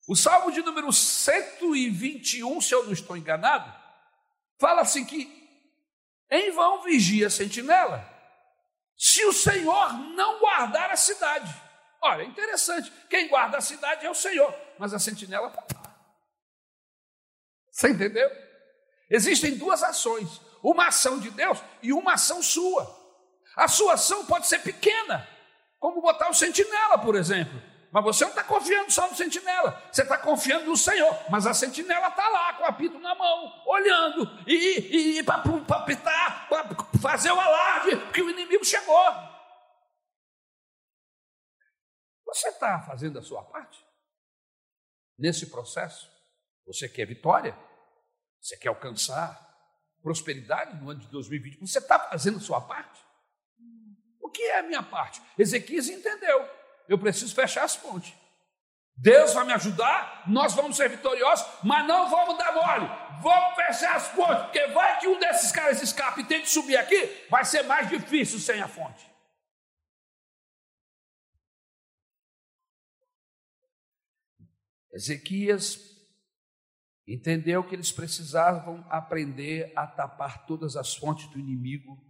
[0.05, 3.73] O Salmo de número 121, se eu não estou enganado,
[4.59, 5.31] fala assim que
[6.29, 8.05] em vão vigia a sentinela,
[8.97, 11.62] se o Senhor não guardar a cidade.
[12.03, 12.91] Olha, interessante.
[13.09, 15.95] Quem guarda a cidade é o Senhor, mas a sentinela está lá.
[17.71, 18.29] Você entendeu?
[19.09, 23.01] Existem duas ações: uma ação de Deus e uma ação sua.
[23.55, 25.25] A sua ação pode ser pequena,
[25.79, 27.61] como botar o sentinela, por exemplo.
[27.89, 31.17] Mas você não está confiando só no sentinela, você está confiando no Senhor.
[31.29, 35.41] Mas a sentinela está lá com o apito na mão, olhando, e, e para
[35.77, 36.65] apitar, para
[36.99, 39.32] fazer o alarde, que o inimigo chegou.
[42.33, 43.85] Você está fazendo a sua parte?
[45.17, 46.09] Nesse processo?
[46.65, 47.55] Você quer vitória?
[48.41, 49.39] Você quer alcançar
[50.01, 51.59] prosperidade no ano de 2020?
[51.59, 52.99] Você está fazendo a sua parte?
[54.19, 55.21] O que é a minha parte?
[55.37, 56.49] Ezequias entendeu.
[56.89, 58.13] Eu preciso fechar as pontes.
[58.95, 62.89] Deus vai me ajudar, nós vamos ser vitoriosos, mas não vamos dar mole.
[63.21, 67.27] Vamos fechar as pontes, porque vai que um desses caras escape e tente subir aqui,
[67.29, 69.12] vai ser mais difícil sem a fonte.
[74.93, 75.79] Ezequias
[77.07, 82.01] entendeu que eles precisavam aprender a tapar todas as fontes do inimigo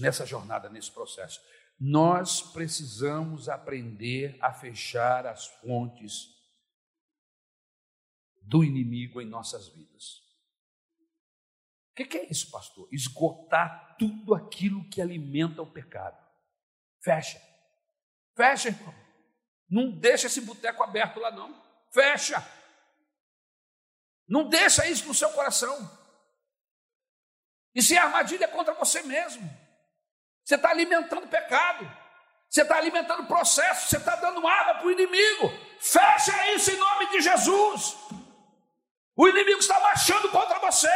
[0.00, 1.40] nessa jornada, nesse processo.
[1.78, 6.28] Nós precisamos aprender a fechar as fontes
[8.42, 10.26] do inimigo em nossas vidas.
[11.90, 12.88] O que, é isso, pastor?
[12.92, 16.16] Esgotar tudo aquilo que alimenta o pecado.
[17.02, 17.40] Fecha.
[18.36, 19.07] Fecha, irmão.
[19.68, 21.54] Não deixa esse boteco aberto lá, não.
[21.92, 22.44] Fecha.
[24.26, 25.98] Não deixa isso no seu coração.
[27.76, 29.48] Se a armadilha é contra você mesmo.
[30.44, 31.88] Você está alimentando pecado.
[32.48, 33.88] Você está alimentando processo.
[33.88, 35.48] Você está dando água para o inimigo.
[35.80, 37.96] Fecha isso em nome de Jesus.
[39.16, 40.90] O inimigo está marchando contra você.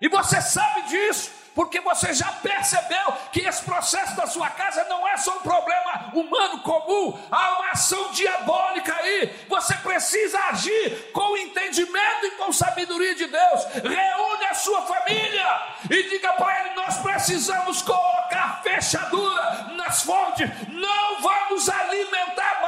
[0.00, 5.06] E você sabe disso porque você já percebeu que esse processo da sua casa não
[5.06, 9.44] é só um problema humano comum, há uma ação diabólica aí.
[9.48, 13.64] Você precisa agir com entendimento e com sabedoria de Deus.
[13.82, 21.20] Reúne a sua família e diga para ele: nós precisamos colocar fechadura nas fontes, não
[21.20, 22.59] vamos alimentar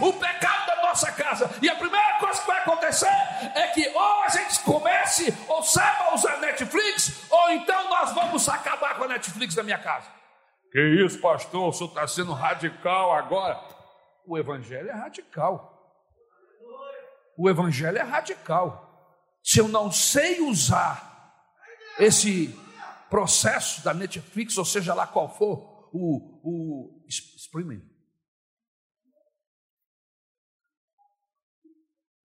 [0.00, 1.50] o pecado da nossa casa.
[1.62, 3.06] E a primeira coisa que vai acontecer
[3.54, 8.96] é que ou a gente comece ou saiba usar Netflix, ou então nós vamos acabar
[8.96, 10.08] com a Netflix da minha casa.
[10.70, 11.68] Que isso, pastor?
[11.68, 13.58] O senhor está sendo radical agora.
[14.26, 15.74] O evangelho é radical.
[17.36, 18.84] O evangelho é radical.
[19.42, 21.08] Se eu não sei usar
[21.98, 22.54] esse
[23.08, 27.82] processo da Netflix, ou seja lá qual for, o, o streaming,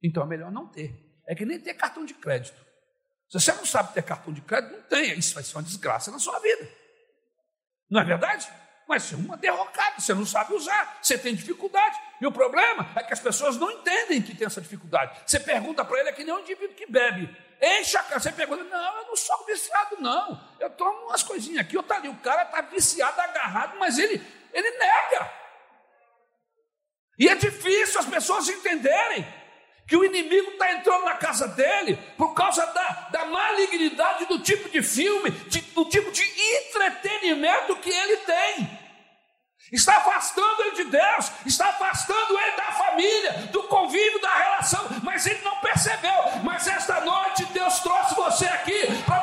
[0.04, 0.94] Então é melhor não ter.
[1.26, 2.62] É que nem ter cartão de crédito.
[3.30, 5.16] Se você não sabe ter cartão de crédito, não tenha.
[5.16, 6.70] Isso vai ser uma desgraça na sua vida.
[7.90, 8.48] Não é verdade?
[8.86, 11.98] Vai ser uma derrocada, você não sabe usar, você tem dificuldade.
[12.20, 15.22] E o problema é que as pessoas não entendem que tem essa dificuldade.
[15.26, 17.34] Você pergunta para ele, é que nem um indivíduo que bebe.
[17.62, 20.40] Enche a cara, você pergunta, não, eu não sou viciado, não.
[20.60, 22.10] Eu tomo umas coisinhas aqui, outro ali.
[22.10, 25.32] O cara está viciado, agarrado, mas ele, ele nega.
[27.18, 29.26] E é difícil as pessoas entenderem
[29.88, 34.70] que o inimigo está entrando na casa dele por causa da, da malignidade do tipo
[34.70, 38.84] de filme, de, do tipo de entretenimento que ele tem.
[39.72, 45.26] Está afastando ele de Deus, está afastando ele da família, do convívio, da relação, mas
[45.26, 46.14] ele não percebeu.
[46.44, 49.23] Mas esta noite Deus trouxe você aqui para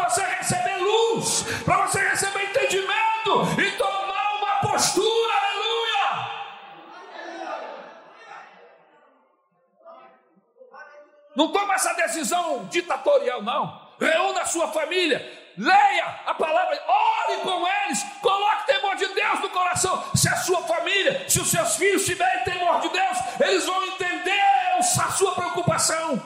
[11.40, 13.80] Não toma essa decisão ditatorial, não.
[13.98, 15.18] Reúna a sua família,
[15.56, 20.04] leia a palavra, ore com eles, coloque temor de Deus no coração.
[20.14, 24.38] Se a sua família, se os seus filhos tiverem temor de Deus, eles vão entender
[24.78, 26.22] a sua preocupação.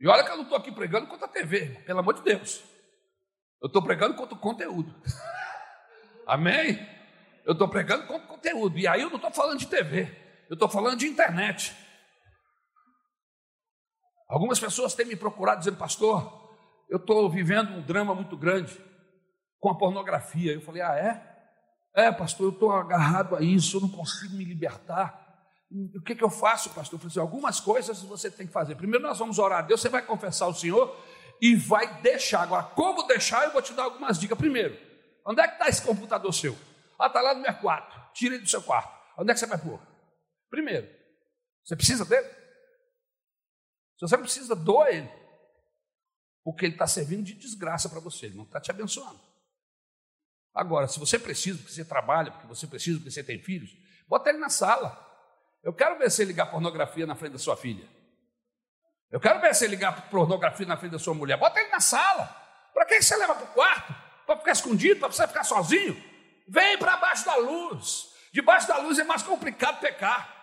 [0.00, 2.64] E olha que eu não estou aqui pregando contra a TV, pelo amor de Deus.
[3.62, 4.92] Eu estou pregando contra o conteúdo.
[6.26, 6.84] Amém?
[7.44, 8.76] Eu estou pregando contra o conteúdo.
[8.76, 10.26] E aí eu não estou falando de TV.
[10.48, 11.76] Eu estou falando de internet.
[14.28, 16.48] Algumas pessoas têm me procurado dizendo, pastor,
[16.88, 18.74] eu estou vivendo um drama muito grande
[19.60, 20.52] com a pornografia.
[20.52, 21.28] Eu falei, ah, é?
[21.94, 25.26] É, pastor, eu estou agarrado a isso, eu não consigo me libertar.
[25.96, 26.96] O que, que eu faço, pastor?
[26.96, 28.74] Eu falei assim, algumas coisas você tem que fazer.
[28.74, 30.96] Primeiro nós vamos orar a Deus, você vai confessar ao Senhor
[31.42, 32.42] e vai deixar.
[32.42, 34.38] Agora, como deixar, eu vou te dar algumas dicas.
[34.38, 34.78] Primeiro,
[35.26, 36.56] onde é que está esse computador seu?
[36.98, 37.98] Ah, está lá no meu quarto.
[38.14, 38.96] Tira ele do seu quarto.
[39.18, 39.87] Onde é que você vai pôr?
[40.50, 40.88] Primeiro,
[41.64, 42.28] você precisa dele?
[43.98, 45.10] Se você não precisa, doa ele.
[46.44, 49.20] Porque ele está servindo de desgraça para você, ele não está te abençoando.
[50.54, 53.70] Agora, se você precisa, porque você trabalha, porque você precisa, porque você tem filhos,
[54.08, 55.06] bota ele na sala.
[55.62, 57.86] Eu quero ver você ligar pornografia na frente da sua filha.
[59.10, 61.36] Eu quero ver você ligar pornografia na frente da sua mulher.
[61.38, 62.26] Bota ele na sala.
[62.72, 63.94] Para que você leva para o quarto?
[64.26, 65.00] Para ficar escondido?
[65.00, 66.02] Para você ficar sozinho?
[66.48, 68.08] Vem para baixo da luz.
[68.32, 70.37] Debaixo da luz é mais complicado pecar.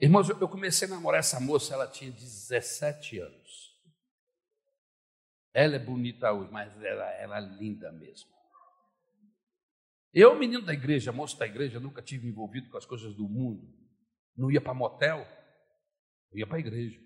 [0.00, 3.74] Irmãos, eu comecei a namorar essa moça, ela tinha 17 anos.
[5.52, 8.28] Ela é bonita hoje, mas ela era linda mesmo.
[10.12, 13.72] Eu, menino da igreja, moço da igreja, nunca tive envolvido com as coisas do mundo.
[14.36, 15.26] Não ia para motel,
[16.32, 17.00] eu ia para a igreja.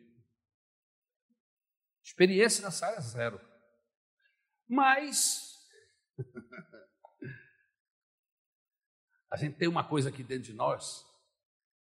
[2.03, 3.39] Experiência nessa área zero.
[4.66, 5.59] Mas
[9.30, 11.08] a gente tem uma coisa aqui dentro de nós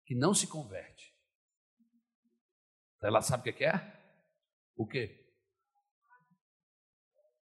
[0.07, 1.13] que não se converte.
[3.03, 4.01] Ela sabe o que é?
[4.75, 5.29] O quê?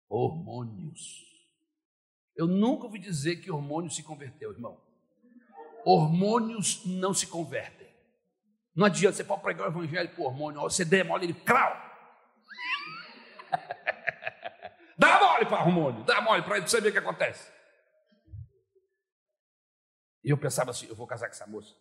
[0.10, 1.24] Hormônios.
[2.36, 4.80] Eu nunca ouvi dizer que hormônio se converteu, irmão.
[5.86, 7.88] Hormônios não se convertem.
[8.76, 11.74] Não adianta, você pode pregar o evangelho por hormônio, você demole ele, crau.
[14.98, 17.52] dá mole para hormônio, dá mole para ele, você ver o que acontece.
[20.24, 21.74] E eu pensava assim, eu vou casar com essa moça.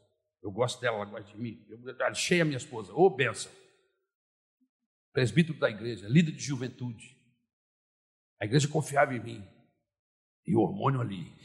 [0.43, 1.65] Eu gosto dela, ela gosta de mim.
[1.69, 3.53] Eu achei a minha esposa, ô oh, benção.
[5.13, 7.17] Presbítero da igreja, líder de juventude.
[8.41, 9.49] A igreja confiava em mim.
[10.47, 11.37] E o hormônio ali.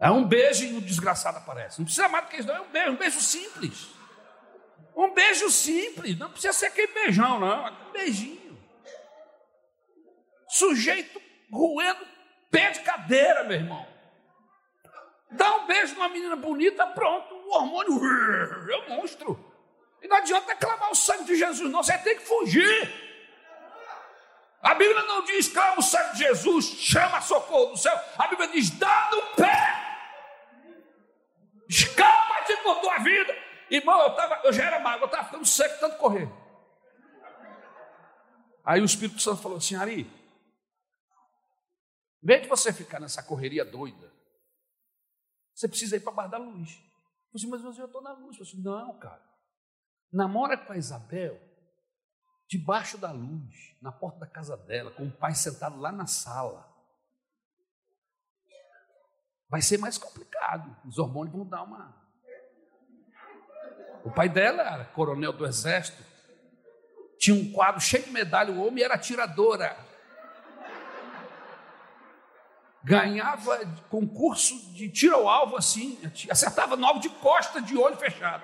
[0.00, 1.78] É um beijo e o desgraçado aparece.
[1.78, 2.54] Não precisa mais do que isso, não.
[2.54, 3.88] É um beijo, um beijo simples.
[4.96, 6.18] Um beijo simples.
[6.18, 7.66] Não precisa ser aquele beijão, não.
[7.66, 8.58] É um beijinho.
[10.48, 11.20] Sujeito
[11.52, 12.06] roendo
[12.50, 13.97] pé de cadeira, meu irmão.
[15.30, 18.00] Dá um beijo numa menina bonita, pronto, o hormônio
[18.72, 19.44] é um monstro.
[20.00, 23.08] E não adianta clamar o sangue de Jesus, não, você tem que fugir.
[24.62, 27.96] A Bíblia não diz clama o sangue de Jesus, chama socorro do céu.
[28.16, 29.88] A Bíblia diz dá no pé.
[31.68, 33.36] Escapa-te por tua vida.
[33.70, 36.28] Irmão, eu, tava, eu já era magro, eu estava ficando seco tanto correr.
[38.64, 40.10] Aí o Espírito Santo falou assim: Ari,
[42.22, 44.12] em vez de você ficar nessa correria doida,
[45.58, 46.80] você precisa ir para baixo da luz.
[47.32, 48.38] Eu disse, mas eu estou na luz.
[48.38, 49.20] Eu disse, não, cara.
[50.12, 51.36] Namora com a Isabel
[52.46, 56.64] debaixo da luz, na porta da casa dela, com o pai sentado lá na sala.
[59.48, 60.76] Vai ser mais complicado.
[60.86, 62.08] Os hormônios vão dar uma.
[64.04, 66.04] O pai dela era coronel do exército.
[67.18, 68.52] Tinha um quadro cheio de medalha.
[68.52, 69.76] O homem era atiradora
[72.88, 73.58] ganhava
[73.90, 78.42] concurso de tiro ao alvo assim, acertava nove de costa, de olho fechado.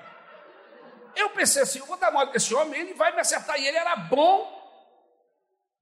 [1.17, 3.59] Eu pensei assim, eu vou dar mole esse homem, ele vai me acertar.
[3.59, 4.63] E ele era bom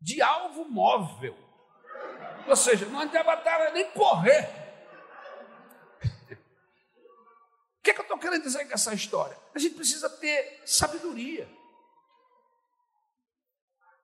[0.01, 1.37] de alvo móvel.
[2.47, 4.49] Ou seja, não adiantava nem correr.
[7.79, 9.37] O que, é que eu estou querendo dizer com essa história?
[9.53, 11.51] A gente precisa ter sabedoria.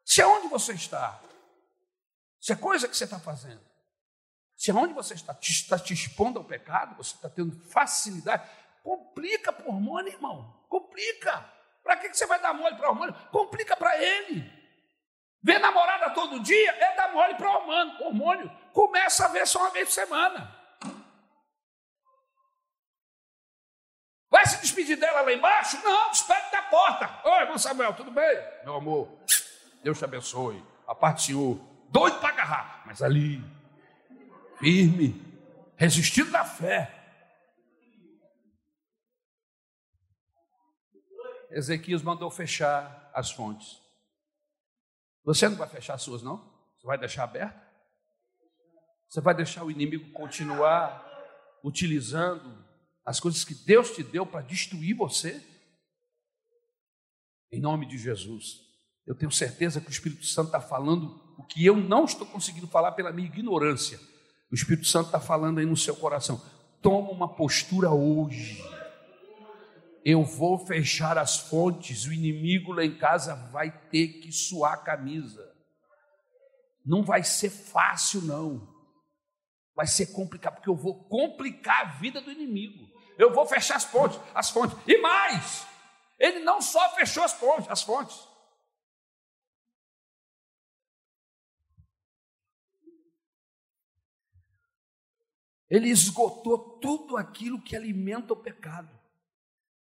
[0.04, 1.20] Se aonde você está,
[2.40, 3.67] se a coisa que você está fazendo
[4.58, 8.42] se aonde você está te, está te expondo ao pecado, você está tendo facilidade,
[8.82, 10.52] complica para o hormônio, irmão.
[10.68, 11.48] Complica.
[11.80, 13.14] Para que você vai dar mole para o hormônio?
[13.30, 14.52] Complica para ele.
[15.40, 18.04] Ver namorada todo dia é dar mole para o hormônio.
[18.04, 18.58] hormônio.
[18.72, 20.52] Começa a ver só uma vez por semana.
[24.28, 25.80] Vai se despedir dela lá embaixo?
[25.84, 27.20] Não, despede da porta.
[27.24, 28.36] Oi, irmão Samuel, tudo bem?
[28.64, 29.08] Meu amor,
[29.84, 30.60] Deus te abençoe.
[30.84, 31.60] A parte do Senhor.
[31.90, 33.40] Doido para agarrar, mas ali
[34.58, 35.20] firme,
[35.76, 36.94] resistindo na fé.
[41.50, 43.80] Ezequias mandou fechar as fontes.
[45.24, 46.38] Você não vai fechar as suas, não?
[46.78, 47.66] Você vai deixar aberta?
[49.08, 51.06] Você vai deixar o inimigo continuar
[51.64, 52.64] utilizando
[53.04, 55.42] as coisas que Deus te deu para destruir você?
[57.50, 58.60] Em nome de Jesus.
[59.06, 62.66] Eu tenho certeza que o Espírito Santo está falando o que eu não estou conseguindo
[62.66, 63.98] falar pela minha ignorância.
[64.50, 66.40] O Espírito Santo está falando aí no seu coração.
[66.80, 68.62] Toma uma postura hoje.
[70.04, 74.78] Eu vou fechar as fontes, o inimigo lá em casa vai ter que suar a
[74.78, 75.46] camisa.
[76.84, 78.66] Não vai ser fácil, não.
[79.76, 82.88] Vai ser complicado, porque eu vou complicar a vida do inimigo.
[83.18, 84.78] Eu vou fechar as fontes, as fontes.
[84.86, 85.66] E mais,
[86.18, 88.27] ele não só fechou as fontes, as fontes.
[95.70, 98.88] Ele esgotou tudo aquilo que alimenta o pecado.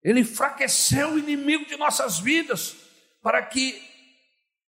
[0.01, 2.75] Ele enfraqueceu o inimigo de nossas vidas
[3.21, 3.81] para que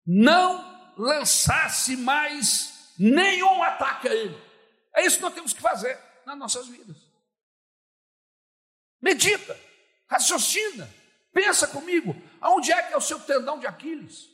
[0.06, 4.40] não lançasse mais nenhum ataque a ele.
[4.94, 6.96] É isso que nós temos que fazer nas nossas vidas.
[9.02, 9.58] Medita,
[10.08, 10.88] raciocina,
[11.32, 14.30] pensa comigo, aonde é que é o seu tendão de Aquiles?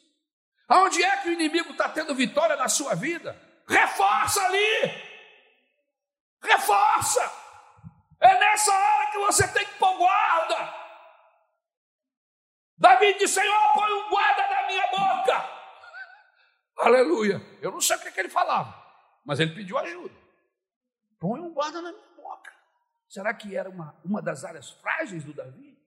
[0.68, 3.36] Aonde é que o inimigo está tendo vitória na sua vida?
[3.66, 5.09] Reforça ali!
[6.43, 7.20] Reforça!
[8.20, 10.80] É nessa hora que você tem que pôr guarda.
[12.76, 15.61] Davi disse: Senhor, põe um guarda na minha boca.
[16.78, 17.41] Aleluia.
[17.61, 18.74] Eu não sei o que, é que ele falava,
[19.24, 20.14] mas ele pediu ajuda.
[21.18, 22.53] Põe um guarda na minha boca.
[23.09, 25.78] Será que era uma, uma das áreas frágeis do Davi?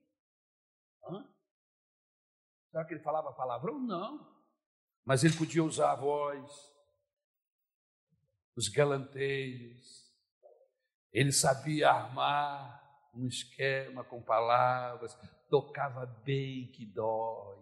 [1.04, 1.26] Hã?
[2.70, 3.78] Será que ele falava palavrão?
[3.78, 4.34] Não.
[5.04, 6.72] Mas ele podia usar a voz,
[8.56, 10.03] os galanteios,
[11.14, 12.82] ele sabia armar
[13.14, 15.16] um esquema com palavras,
[15.48, 17.56] tocava bem que dói.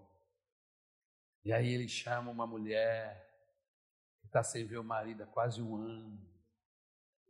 [1.44, 3.30] E aí ele chama uma mulher
[4.20, 6.18] que está sem ver o marido há quase um ano,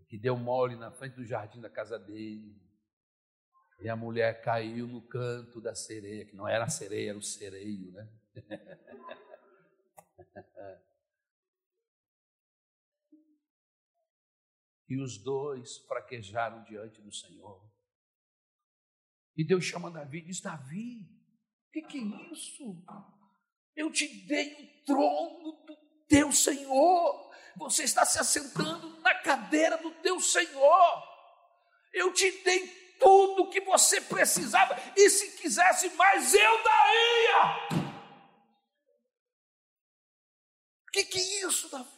[0.07, 2.57] que deu mole na frente do jardim da casa dele.
[3.81, 7.23] E a mulher caiu no canto da sereia, que não era a sereia, era o
[7.23, 8.09] sereio, né?
[14.93, 17.67] e os dois fraquejaram diante do Senhor.
[19.35, 21.09] E Deus chama Davi e diz: Davi,
[21.69, 22.85] o que, que é isso?
[23.75, 25.77] Eu te dei o trono do
[26.07, 27.33] teu Senhor.
[27.57, 31.03] Você está se assentando na cadeira do teu Senhor.
[31.95, 32.67] Eu te dei
[32.99, 37.83] tudo que você precisava, e se quisesse mais, eu daria.
[40.87, 41.91] O que, que é isso, Davi?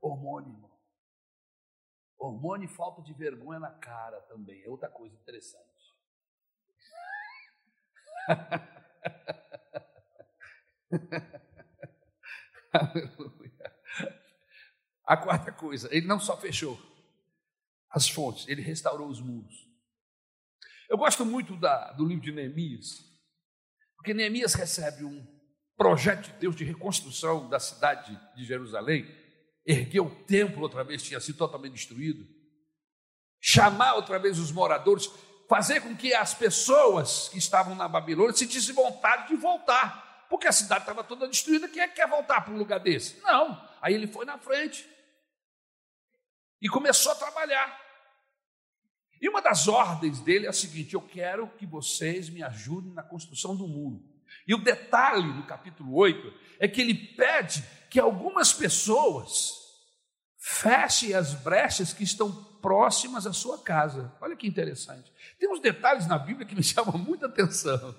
[0.00, 0.63] Hormônio.
[2.24, 4.62] Hormônio e falta de vergonha na cara também.
[4.62, 5.64] É outra coisa interessante.
[12.72, 13.52] Aleluia.
[15.04, 16.80] A quarta coisa, ele não só fechou
[17.90, 19.68] as fontes, ele restaurou os muros.
[20.88, 23.04] Eu gosto muito da, do livro de Neemias,
[23.96, 25.26] porque Neemias recebe um
[25.76, 29.04] projeto de Deus de reconstrução da cidade de Jerusalém,
[29.66, 32.26] ergueu o templo outra vez, tinha sido totalmente destruído,
[33.40, 35.10] chamar outra vez os moradores,
[35.48, 40.52] fazer com que as pessoas que estavam na Babilônia sentissem vontade de voltar, porque a
[40.52, 41.68] cidade estava toda destruída.
[41.68, 43.20] Quem é que quer voltar para um lugar desse?
[43.20, 43.62] Não.
[43.80, 44.88] Aí ele foi na frente
[46.60, 47.84] e começou a trabalhar.
[49.20, 53.02] E uma das ordens dele é a seguinte: eu quero que vocês me ajudem na
[53.02, 54.02] construção do muro.
[54.46, 57.62] E o detalhe no capítulo 8 é que ele pede
[57.94, 59.54] que algumas pessoas
[60.36, 64.12] fechem as brechas que estão próximas à sua casa.
[64.20, 65.12] Olha que interessante.
[65.38, 67.94] Tem uns detalhes na Bíblia que me chamam muita atenção.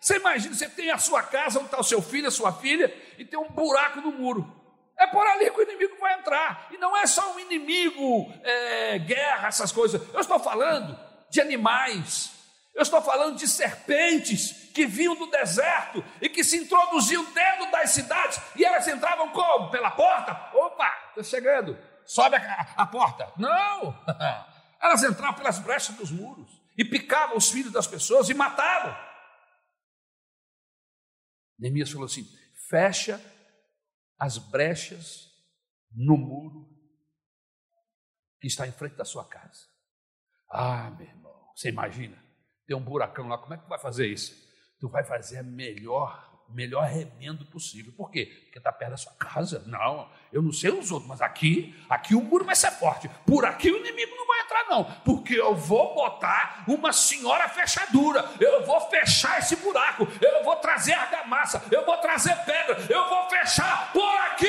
[0.00, 2.92] Você imagina, você tem a sua casa, onde está o seu filho, a sua filha,
[3.16, 4.52] e tem um buraco no muro.
[4.98, 6.70] É por ali que o inimigo vai entrar.
[6.72, 10.02] E não é só um inimigo, é, guerra, essas coisas.
[10.12, 10.98] Eu estou falando
[11.30, 12.32] de animais.
[12.74, 17.90] Eu estou falando de serpentes que vinham do deserto e que se introduziam dentro das
[17.90, 19.70] cidades e elas entravam como?
[19.70, 20.32] Pela porta?
[20.54, 21.78] Opa, estou chegando.
[22.04, 23.32] Sobe a, a porta.
[23.36, 23.94] Não!
[24.82, 28.96] Elas entravam pelas brechas dos muros e picavam os filhos das pessoas e matavam.
[31.58, 32.26] Neemias falou assim:
[32.68, 33.20] fecha
[34.18, 35.30] as brechas
[35.94, 36.68] no muro
[38.40, 39.68] que está em frente da sua casa.
[40.48, 42.16] Ah, meu irmão, você imagina,
[42.66, 44.49] tem um buracão lá, como é que vai fazer isso?
[44.80, 47.92] Tu vai fazer a melhor melhor remendo possível.
[47.96, 48.26] Por quê?
[48.44, 49.62] Porque está perto da sua casa.
[49.66, 53.08] Não, eu não sei os outros, mas aqui, aqui o muro vai ser forte.
[53.26, 54.84] Por aqui o inimigo não vai entrar, não.
[55.04, 58.24] Porque eu vou botar uma senhora fechadura.
[58.40, 60.06] Eu vou fechar esse buraco.
[60.20, 61.62] Eu vou trazer argamassa.
[61.70, 62.76] Eu vou trazer pedra.
[62.88, 64.46] Eu vou fechar por aqui.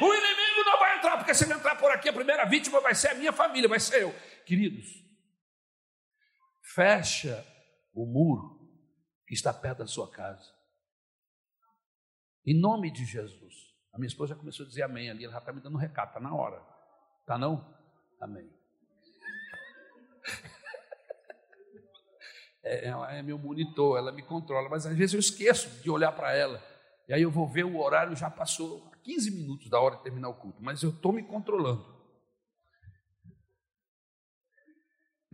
[0.00, 1.16] O inimigo não vai entrar.
[1.16, 3.80] Porque se ele entrar por aqui, a primeira vítima vai ser a minha família, vai
[3.80, 4.14] ser eu.
[4.44, 4.86] Queridos,
[6.74, 7.46] fecha
[7.94, 8.53] o muro
[9.34, 10.52] está perto da sua casa.
[12.46, 13.54] Em nome de Jesus.
[13.92, 15.80] A minha esposa já começou a dizer amém ali, ela já está me dando um
[15.80, 16.60] recado, está na hora.
[17.20, 17.74] Está não?
[18.20, 18.50] Amém.
[22.66, 26.10] É, ela é meu monitor, ela me controla, mas às vezes eu esqueço de olhar
[26.12, 26.64] para ela.
[27.06, 30.30] E aí eu vou ver o horário, já passou 15 minutos da hora de terminar
[30.30, 31.93] o culto, mas eu estou me controlando.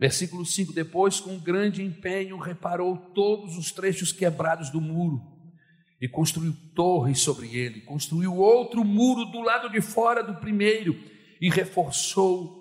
[0.01, 5.21] Versículo 5: Depois, com grande empenho, reparou todos os trechos quebrados do muro
[6.01, 10.99] e construiu torres sobre ele, construiu outro muro do lado de fora do primeiro
[11.39, 12.59] e reforçou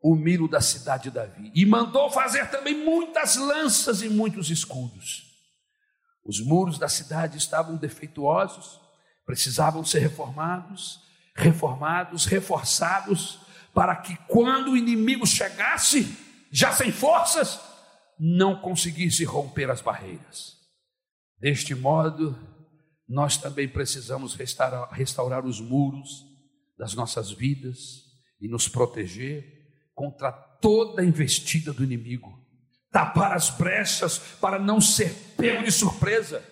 [0.00, 1.50] o milho da cidade de Davi.
[1.52, 5.32] E mandou fazer também muitas lanças e muitos escudos.
[6.24, 8.78] Os muros da cidade estavam defeituosos,
[9.26, 11.00] precisavam ser reformados,
[11.34, 13.40] reformados, reforçados,
[13.74, 17.58] para que quando o inimigo chegasse, já sem forças,
[18.18, 20.52] não conseguisse romper as barreiras.
[21.40, 22.38] Deste modo,
[23.08, 26.24] nós também precisamos restaurar, restaurar os muros
[26.78, 27.78] das nossas vidas
[28.40, 29.44] e nos proteger
[29.94, 32.38] contra toda investida do inimigo,
[32.90, 36.42] tapar as brechas para não ser pego de surpresa.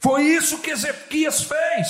[0.00, 1.88] Foi isso que Ezequias fez.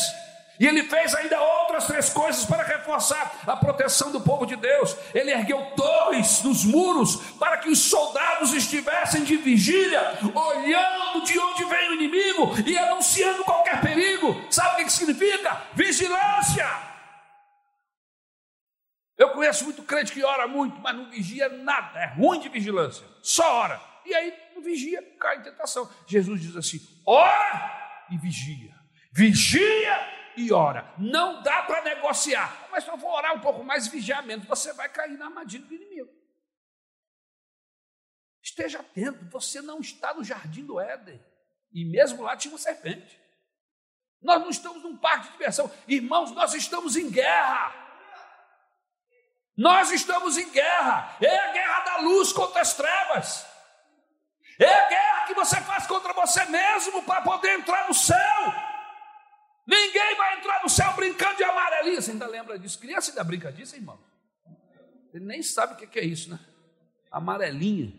[0.61, 4.95] E ele fez ainda outras três coisas para reforçar a proteção do povo de Deus.
[5.15, 11.65] Ele ergueu torres nos muros para que os soldados estivessem de vigília, olhando de onde
[11.65, 14.37] vem o inimigo e anunciando qualquer perigo.
[14.51, 15.63] Sabe o que significa?
[15.73, 16.69] Vigilância.
[19.17, 23.07] Eu conheço muito crente que ora muito, mas não vigia nada, é ruim de vigilância,
[23.23, 23.81] só ora.
[24.05, 25.89] E aí não vigia, cai em tentação.
[26.07, 28.75] Jesus diz assim: ora e vigia,
[29.11, 30.93] vigia e ora.
[30.99, 34.89] Não dá para negociar, mas eu vou orar um pouco mais vigiar menos, você vai
[34.89, 36.11] cair na armadilha do inimigo.
[38.43, 41.23] Esteja atento, você não está no jardim do Éden,
[41.73, 43.21] e mesmo lá tinha uma serpente.
[44.23, 47.75] Nós não estamos num parque de diversão, irmãos, nós estamos em guerra.
[49.57, 53.47] Nós estamos em guerra, é a guerra da luz contra as trevas,
[54.59, 58.70] é a guerra que você faz contra você mesmo para poder entrar no céu.
[59.67, 62.01] Ninguém vai entrar no céu brincando de amarelinha.
[62.01, 62.79] Você ainda lembra disso?
[62.79, 63.99] Criança ainda brinca disso, irmão?
[65.13, 66.39] Ele nem sabe o que é isso, né?
[67.11, 67.93] Amarelinha.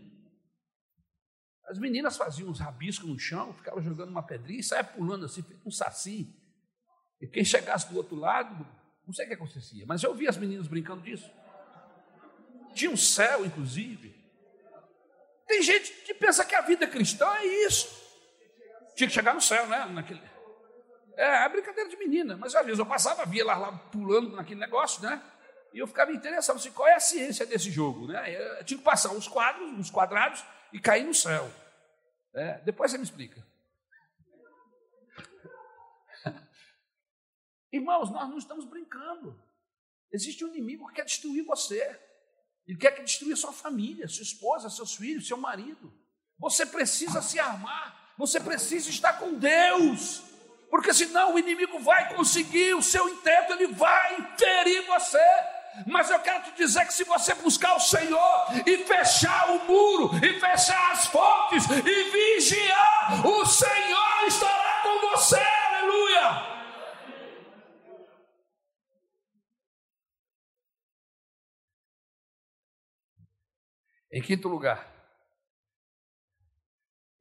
[1.68, 5.42] As meninas faziam uns rabiscos no chão, ficavam jogando uma pedrinha e saia pulando assim,
[5.42, 6.28] feito um saci.
[7.22, 8.68] E quem chegasse do outro lado,
[9.06, 11.32] não sei o que acontecia, mas eu vi as meninas brincando disso.
[12.74, 14.14] Tinha um céu, inclusive.
[15.48, 17.88] Tem gente que pensa que a vida cristã é isso.
[18.96, 19.86] Tinha que chegar no céu, né?
[19.86, 20.22] Naquele...
[21.22, 24.60] É, é brincadeira de menina, mas às vezes eu passava, via lá, lá pulando naquele
[24.60, 25.22] negócio, né?
[25.72, 28.58] E eu ficava interessado, assim, qual é a ciência desse jogo, né?
[28.60, 30.44] Eu tinha que passar uns quadros, uns quadrados
[30.74, 31.48] e cair no céu.
[32.34, 33.46] É, depois você me explica.
[37.72, 39.40] Irmãos, nós não estamos brincando.
[40.12, 42.00] Existe um inimigo que quer destruir você.
[42.66, 45.94] Ele quer que destrua sua família, sua esposa, seus filhos, seu marido.
[46.40, 50.31] Você precisa se armar, você precisa estar com Deus,
[50.72, 55.20] porque senão o inimigo vai conseguir o seu intento, ele vai ferir você.
[55.86, 60.16] Mas eu quero te dizer que se você buscar o Senhor e fechar o muro,
[60.26, 66.52] e fechar as fontes, e vigiar, o Senhor estará com você, aleluia.
[74.10, 74.90] Em quinto lugar,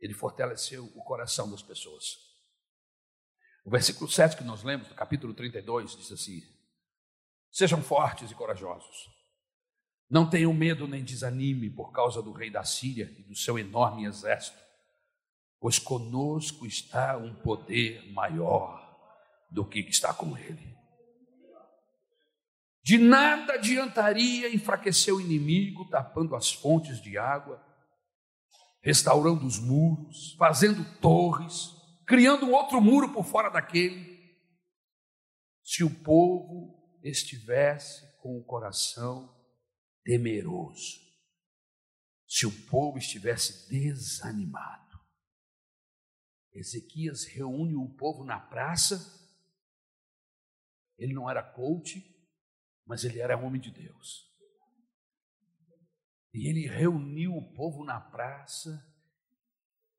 [0.01, 2.30] ele fortaleceu o coração das pessoas.
[3.65, 6.43] O versículo 7 que nós lemos, do capítulo 32, diz assim:
[7.51, 9.09] Sejam fortes e corajosos.
[10.09, 14.07] Não tenham medo nem desanime por causa do rei da Síria e do seu enorme
[14.07, 14.59] exército,
[15.61, 18.81] pois conosco está um poder maior
[19.51, 20.77] do que está com ele.
[22.83, 27.63] De nada adiantaria enfraquecer o inimigo, tapando as fontes de água,
[28.83, 31.71] restaurando os muros, fazendo torres,
[32.11, 34.37] criando um outro muro por fora daquele,
[35.63, 39.33] se o povo estivesse com o coração
[40.03, 40.99] temeroso,
[42.27, 44.99] se o povo estivesse desanimado.
[46.53, 48.99] Ezequias reúne o povo na praça,
[50.99, 52.05] ele não era coach,
[52.85, 54.29] mas ele era homem de Deus.
[56.35, 58.85] E ele reuniu o povo na praça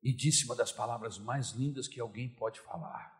[0.02, 3.12] e disse uma das palavras mais lindas que alguém pode falar.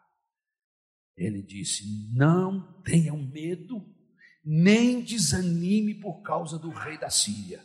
[1.16, 3.86] Ele disse: Não tenham medo,
[4.44, 7.64] nem desanime por causa do rei da Síria,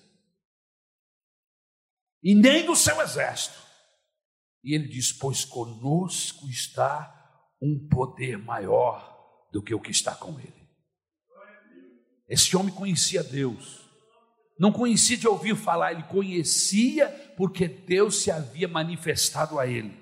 [2.21, 3.57] e nem do seu exército.
[4.63, 7.13] E ele diz: Pois conosco está
[7.61, 10.67] um poder maior do que o que está com ele.
[12.27, 13.86] Esse homem conhecia Deus.
[14.59, 19.95] Não conhecia de ouvir falar, ele conhecia porque Deus se havia manifestado a ele.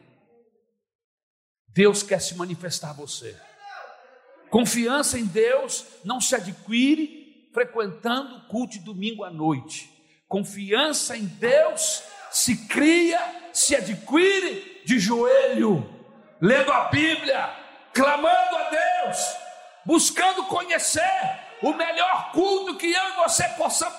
[1.68, 3.36] Deus quer se manifestar a você.
[4.49, 9.89] Confiança em Deus não se adquire frequentando o culto de domingo à noite.
[10.28, 13.20] Confiança em Deus se cria,
[13.51, 15.89] se adquire de joelho,
[16.39, 17.49] lendo a Bíblia,
[17.93, 19.18] clamando a Deus,
[19.86, 23.43] buscando conhecer o melhor culto que eu e você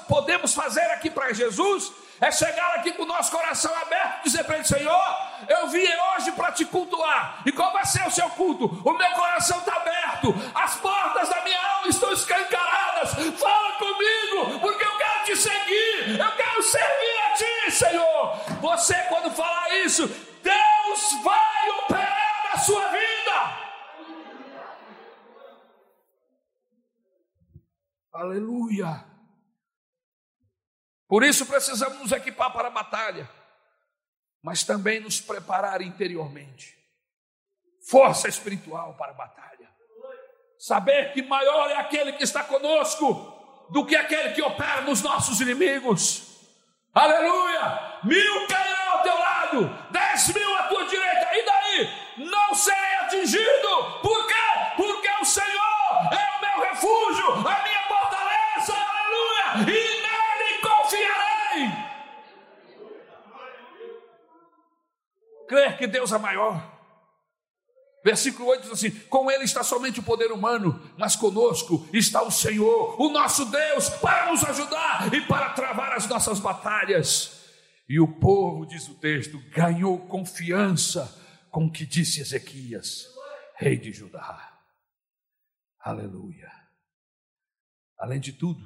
[0.07, 1.91] podemos fazer aqui para Jesus
[2.21, 5.17] é chegar aqui com o nosso coração aberto e dizer para ele: Senhor,
[5.49, 7.43] eu vim hoje para te cultuar.
[7.45, 8.67] E qual vai ser o seu culto?
[8.85, 13.15] O meu coração está aberto, as portas da minha alma estão escancaradas.
[13.37, 18.37] Fala comigo, porque eu quero te seguir, eu quero servir a ti, Senhor.
[18.61, 20.07] Você, quando falar isso,
[20.41, 23.16] Deus vai operar na sua vida.
[28.17, 29.05] Aleluia.
[31.07, 33.29] Por isso precisamos nos equipar para a batalha,
[34.43, 36.75] mas também nos preparar interiormente.
[37.89, 39.71] Força espiritual para a batalha.
[40.59, 45.41] Saber que maior é aquele que está conosco do que aquele que opera nos nossos
[45.41, 46.23] inimigos.
[46.95, 48.01] Aleluia!
[48.05, 50.56] Mil cairão ao teu lado, dez mil
[65.77, 66.75] que Deus é maior.
[68.05, 72.31] Versículo 8 diz assim: Com ele está somente o poder humano, mas conosco está o
[72.31, 77.45] Senhor, o nosso Deus, para nos ajudar e para travar as nossas batalhas.
[77.89, 81.21] E o povo, diz o texto, ganhou confiança
[81.51, 83.07] com o que disse Ezequias,
[83.57, 84.57] rei de Judá.
[85.81, 86.51] Aleluia.
[87.99, 88.65] Além de tudo,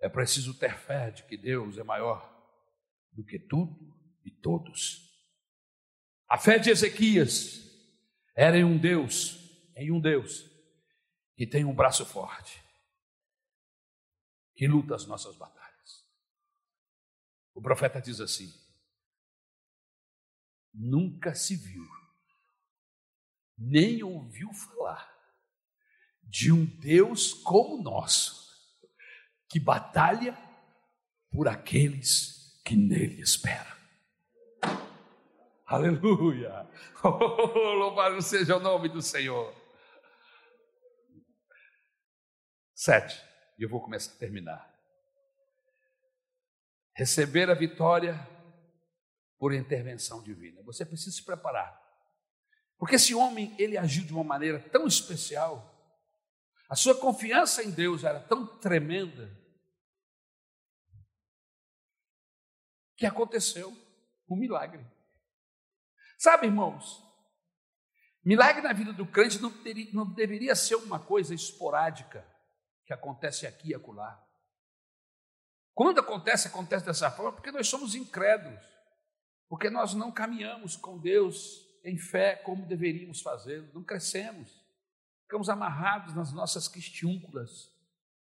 [0.00, 2.30] é preciso ter fé de que Deus é maior
[3.12, 3.76] do que tudo
[4.24, 5.09] e todos.
[6.30, 7.60] A fé de Ezequias
[8.36, 9.36] era em um Deus,
[9.74, 10.48] em um Deus
[11.34, 12.62] que tem um braço forte,
[14.54, 16.06] que luta as nossas batalhas.
[17.52, 18.54] O profeta diz assim:
[20.72, 21.84] nunca se viu,
[23.58, 25.12] nem ouviu falar
[26.22, 28.48] de um Deus como o nosso,
[29.48, 30.38] que batalha
[31.28, 33.79] por aqueles que nele esperam.
[35.70, 36.68] Aleluia!
[37.02, 39.54] Oh, louvado seja o nome do Senhor.
[42.74, 43.18] Sete,
[43.58, 44.70] e eu vou começar a terminar.
[46.94, 48.14] Receber a vitória
[49.38, 50.62] por intervenção divina.
[50.64, 51.80] Você precisa se preparar.
[52.76, 55.74] Porque esse homem, ele agiu de uma maneira tão especial,
[56.68, 59.34] a sua confiança em Deus era tão tremenda,
[62.94, 63.74] que aconteceu
[64.28, 64.84] um milagre.
[66.20, 67.02] Sabe, irmãos,
[68.22, 72.22] milagre na vida do crente não, teria, não deveria ser uma coisa esporádica
[72.84, 74.22] que acontece aqui e acolá.
[75.72, 78.62] Quando acontece, acontece dessa forma porque nós somos incrédulos,
[79.48, 84.62] porque nós não caminhamos com Deus em fé como deveríamos fazer, não crescemos,
[85.22, 87.72] ficamos amarrados nas nossas quistiúnculas,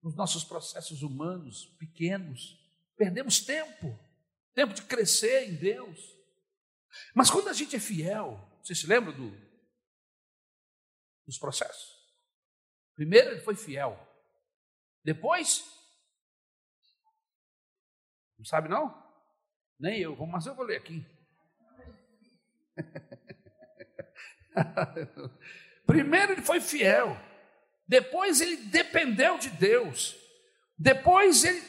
[0.04, 2.64] nos nossos processos humanos pequenos,
[2.96, 4.00] perdemos tempo,
[4.54, 6.17] tempo de crescer em Deus.
[7.14, 9.32] Mas quando a gente é fiel, você se lembra do,
[11.26, 11.98] dos processos?
[12.96, 13.98] Primeiro ele foi fiel.
[15.04, 15.64] Depois,
[18.38, 19.06] não sabe não?
[19.80, 21.06] Nem eu, mas eu vou ler aqui.
[25.86, 27.16] Primeiro ele foi fiel.
[27.88, 30.16] Depois ele dependeu de Deus.
[30.78, 31.62] Depois ele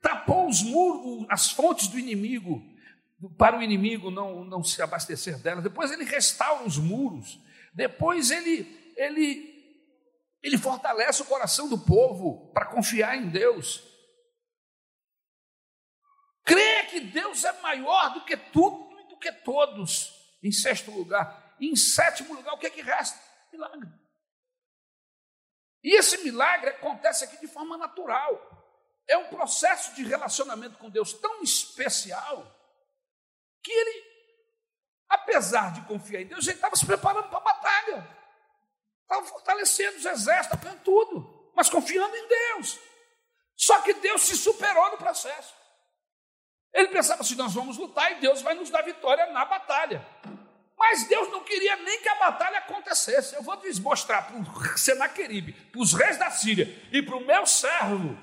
[0.00, 2.62] tapou os muros, as fontes do inimigo
[3.36, 5.64] para o inimigo não, não se abastecer delas.
[5.64, 7.38] Depois ele restaura os muros.
[7.74, 9.84] Depois ele, ele,
[10.42, 13.82] ele fortalece o coração do povo para confiar em Deus.
[16.44, 20.12] Crê que Deus é maior do que tudo e do que todos.
[20.42, 21.56] Em sexto lugar.
[21.58, 23.18] E em sétimo lugar, o que é que resta?
[23.52, 23.88] Milagre.
[25.82, 28.56] E esse milagre acontece aqui de forma natural.
[29.08, 32.57] É um processo de relacionamento com Deus tão especial
[33.62, 34.04] que ele,
[35.08, 38.18] apesar de confiar em Deus, ele estava se preparando para a batalha.
[39.02, 42.78] Estava fortalecendo os exércitos, fazendo tudo, mas confiando em Deus.
[43.56, 45.54] Só que Deus se superou no processo.
[46.72, 50.06] Ele pensava assim: nós vamos lutar e Deus vai nos dar vitória na batalha.
[50.78, 53.34] Mas Deus não queria nem que a batalha acontecesse.
[53.34, 57.44] Eu vou mostrar para o Senaqueribe, para os reis da Síria e para o meu
[57.46, 58.16] servo,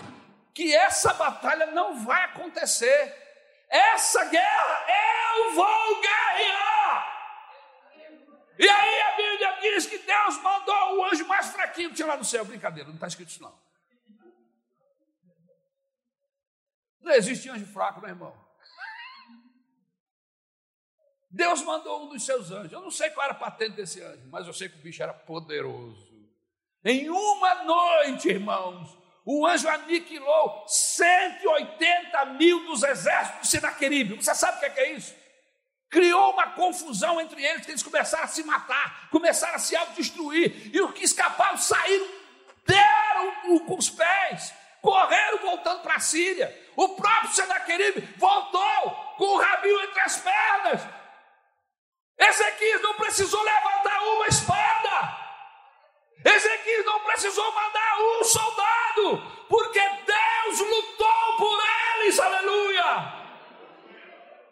[0.53, 3.24] que essa batalha não vai acontecer.
[3.75, 7.15] Essa guerra eu vou guerrear.
[8.57, 12.45] E aí a Bíblia diz que Deus mandou o anjo mais fraquinho tirar do céu.
[12.45, 13.53] Brincadeira, não está escrito isso não.
[17.01, 18.45] Não existe anjo fraco, meu irmão.
[21.29, 22.71] Deus mandou um dos seus anjos.
[22.71, 25.03] Eu não sei qual era a patente desse anjo, mas eu sei que o bicho
[25.03, 26.15] era poderoso.
[26.81, 34.15] Em uma noite, irmãos, o anjo aniquilou 180 mil dos exércitos de Senaqueribe.
[34.15, 35.15] Você sabe o que é, que é isso?
[35.89, 40.69] Criou uma confusão entre eles, que eles começaram a se matar, começaram a se autodestruir,
[40.71, 42.07] e os que escaparam saíram,
[42.65, 46.55] deram com os pés, correram voltando para a Síria.
[46.75, 50.81] O próprio Senaqueribe voltou com o rabinho entre as pernas.
[52.17, 55.14] Ezequias não precisou levantar uma espada.
[56.25, 61.59] Ezequias não precisou mandar um soldado, porque Deus lutou por
[61.99, 63.25] eles, aleluia.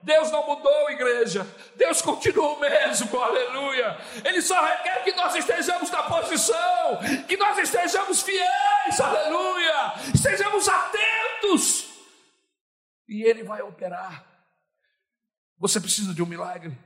[0.03, 1.47] Deus não mudou, igreja.
[1.76, 3.97] Deus continua o mesmo, aleluia.
[4.24, 9.93] Ele só requer que nós estejamos na posição, que nós estejamos fiéis, aleluia.
[10.13, 11.86] Estejamos atentos.
[13.07, 14.26] E Ele vai operar.
[15.57, 16.78] Você precisa de um milagre?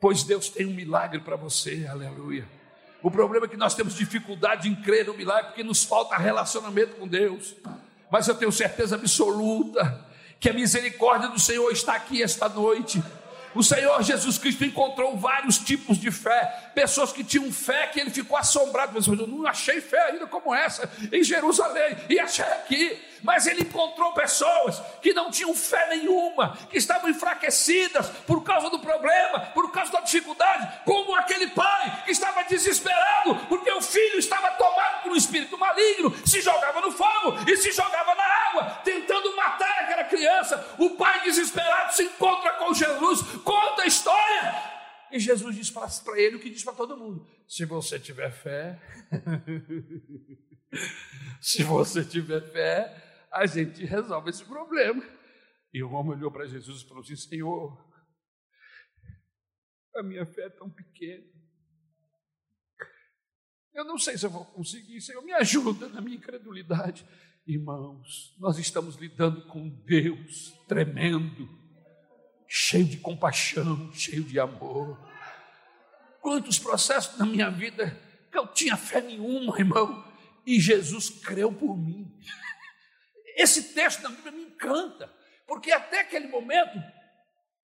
[0.00, 2.48] Pois Deus tem um milagre para você, aleluia.
[3.02, 6.94] O problema é que nós temos dificuldade em crer no milagre porque nos falta relacionamento
[6.96, 7.54] com Deus.
[8.10, 10.06] Mas eu tenho certeza absoluta
[10.38, 13.02] que a misericórdia do Senhor está aqui esta noite.
[13.54, 18.10] O Senhor Jesus Cristo encontrou vários tipos de fé, pessoas que tinham fé que ele
[18.10, 22.98] ficou assombrado, mas eu não achei fé ainda como essa em Jerusalém, e achei aqui.
[23.22, 28.80] Mas ele encontrou pessoas que não tinham fé nenhuma, que estavam enfraquecidas por causa do
[28.80, 34.50] problema, por causa da dificuldade, como aquele pai que estava desesperado, porque o filho estava
[34.52, 38.80] tomado por um espírito maligno, se jogava no fogo e se jogava na água,
[40.12, 40.76] criança.
[40.78, 44.72] O pai desesperado se encontra com Jesus, conta a história.
[45.10, 48.78] E Jesus diz para ele o que diz para todo mundo: se você tiver fé,
[51.40, 55.02] se você tiver fé, a gente resolve esse problema.
[55.72, 57.78] E o homem olhou para Jesus e falou assim: Senhor,
[59.96, 61.32] a minha fé é tão pequena.
[63.74, 67.06] Eu não sei se eu vou conseguir, Senhor, me ajuda na minha incredulidade.
[67.44, 71.48] Irmãos, nós estamos lidando com Deus tremendo,
[72.46, 74.96] cheio de compaixão, cheio de amor.
[76.20, 77.98] Quantos processos na minha vida
[78.30, 80.04] que eu tinha fé nenhuma, irmão,
[80.46, 82.16] e Jesus creu por mim.
[83.36, 85.12] Esse texto da Bíblia me encanta,
[85.44, 86.80] porque até aquele momento,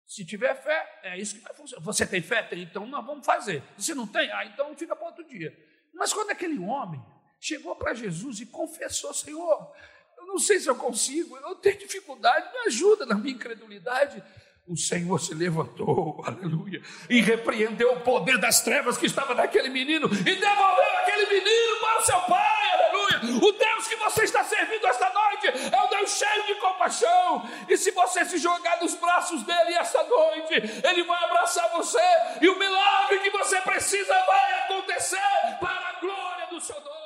[0.04, 1.84] se tiver fé, é isso que vai funcionar.
[1.84, 2.42] Você tem fé?
[2.42, 3.62] Tem, então nós vamos fazer.
[3.76, 5.56] Se não tem, ah, então fica para outro dia.
[5.94, 7.00] Mas quando aquele homem
[7.40, 9.72] chegou para Jesus e confessou: Senhor,
[10.16, 14.22] eu não sei se eu consigo, eu tenho dificuldade, me ajuda na minha incredulidade.
[14.66, 20.06] O Senhor se levantou, aleluia, e repreendeu o poder das trevas que estava naquele menino
[20.06, 23.38] e devolveu aquele menino para o seu pai, aleluia.
[23.42, 27.48] O Deus que você está servindo esta noite é um Deus cheio de compaixão.
[27.66, 30.54] E se você se jogar nos braços dele esta noite,
[30.86, 31.98] ele vai abraçar você
[32.42, 35.16] e o milagre que você precisa vai acontecer
[35.60, 36.97] para a glória do seu nome.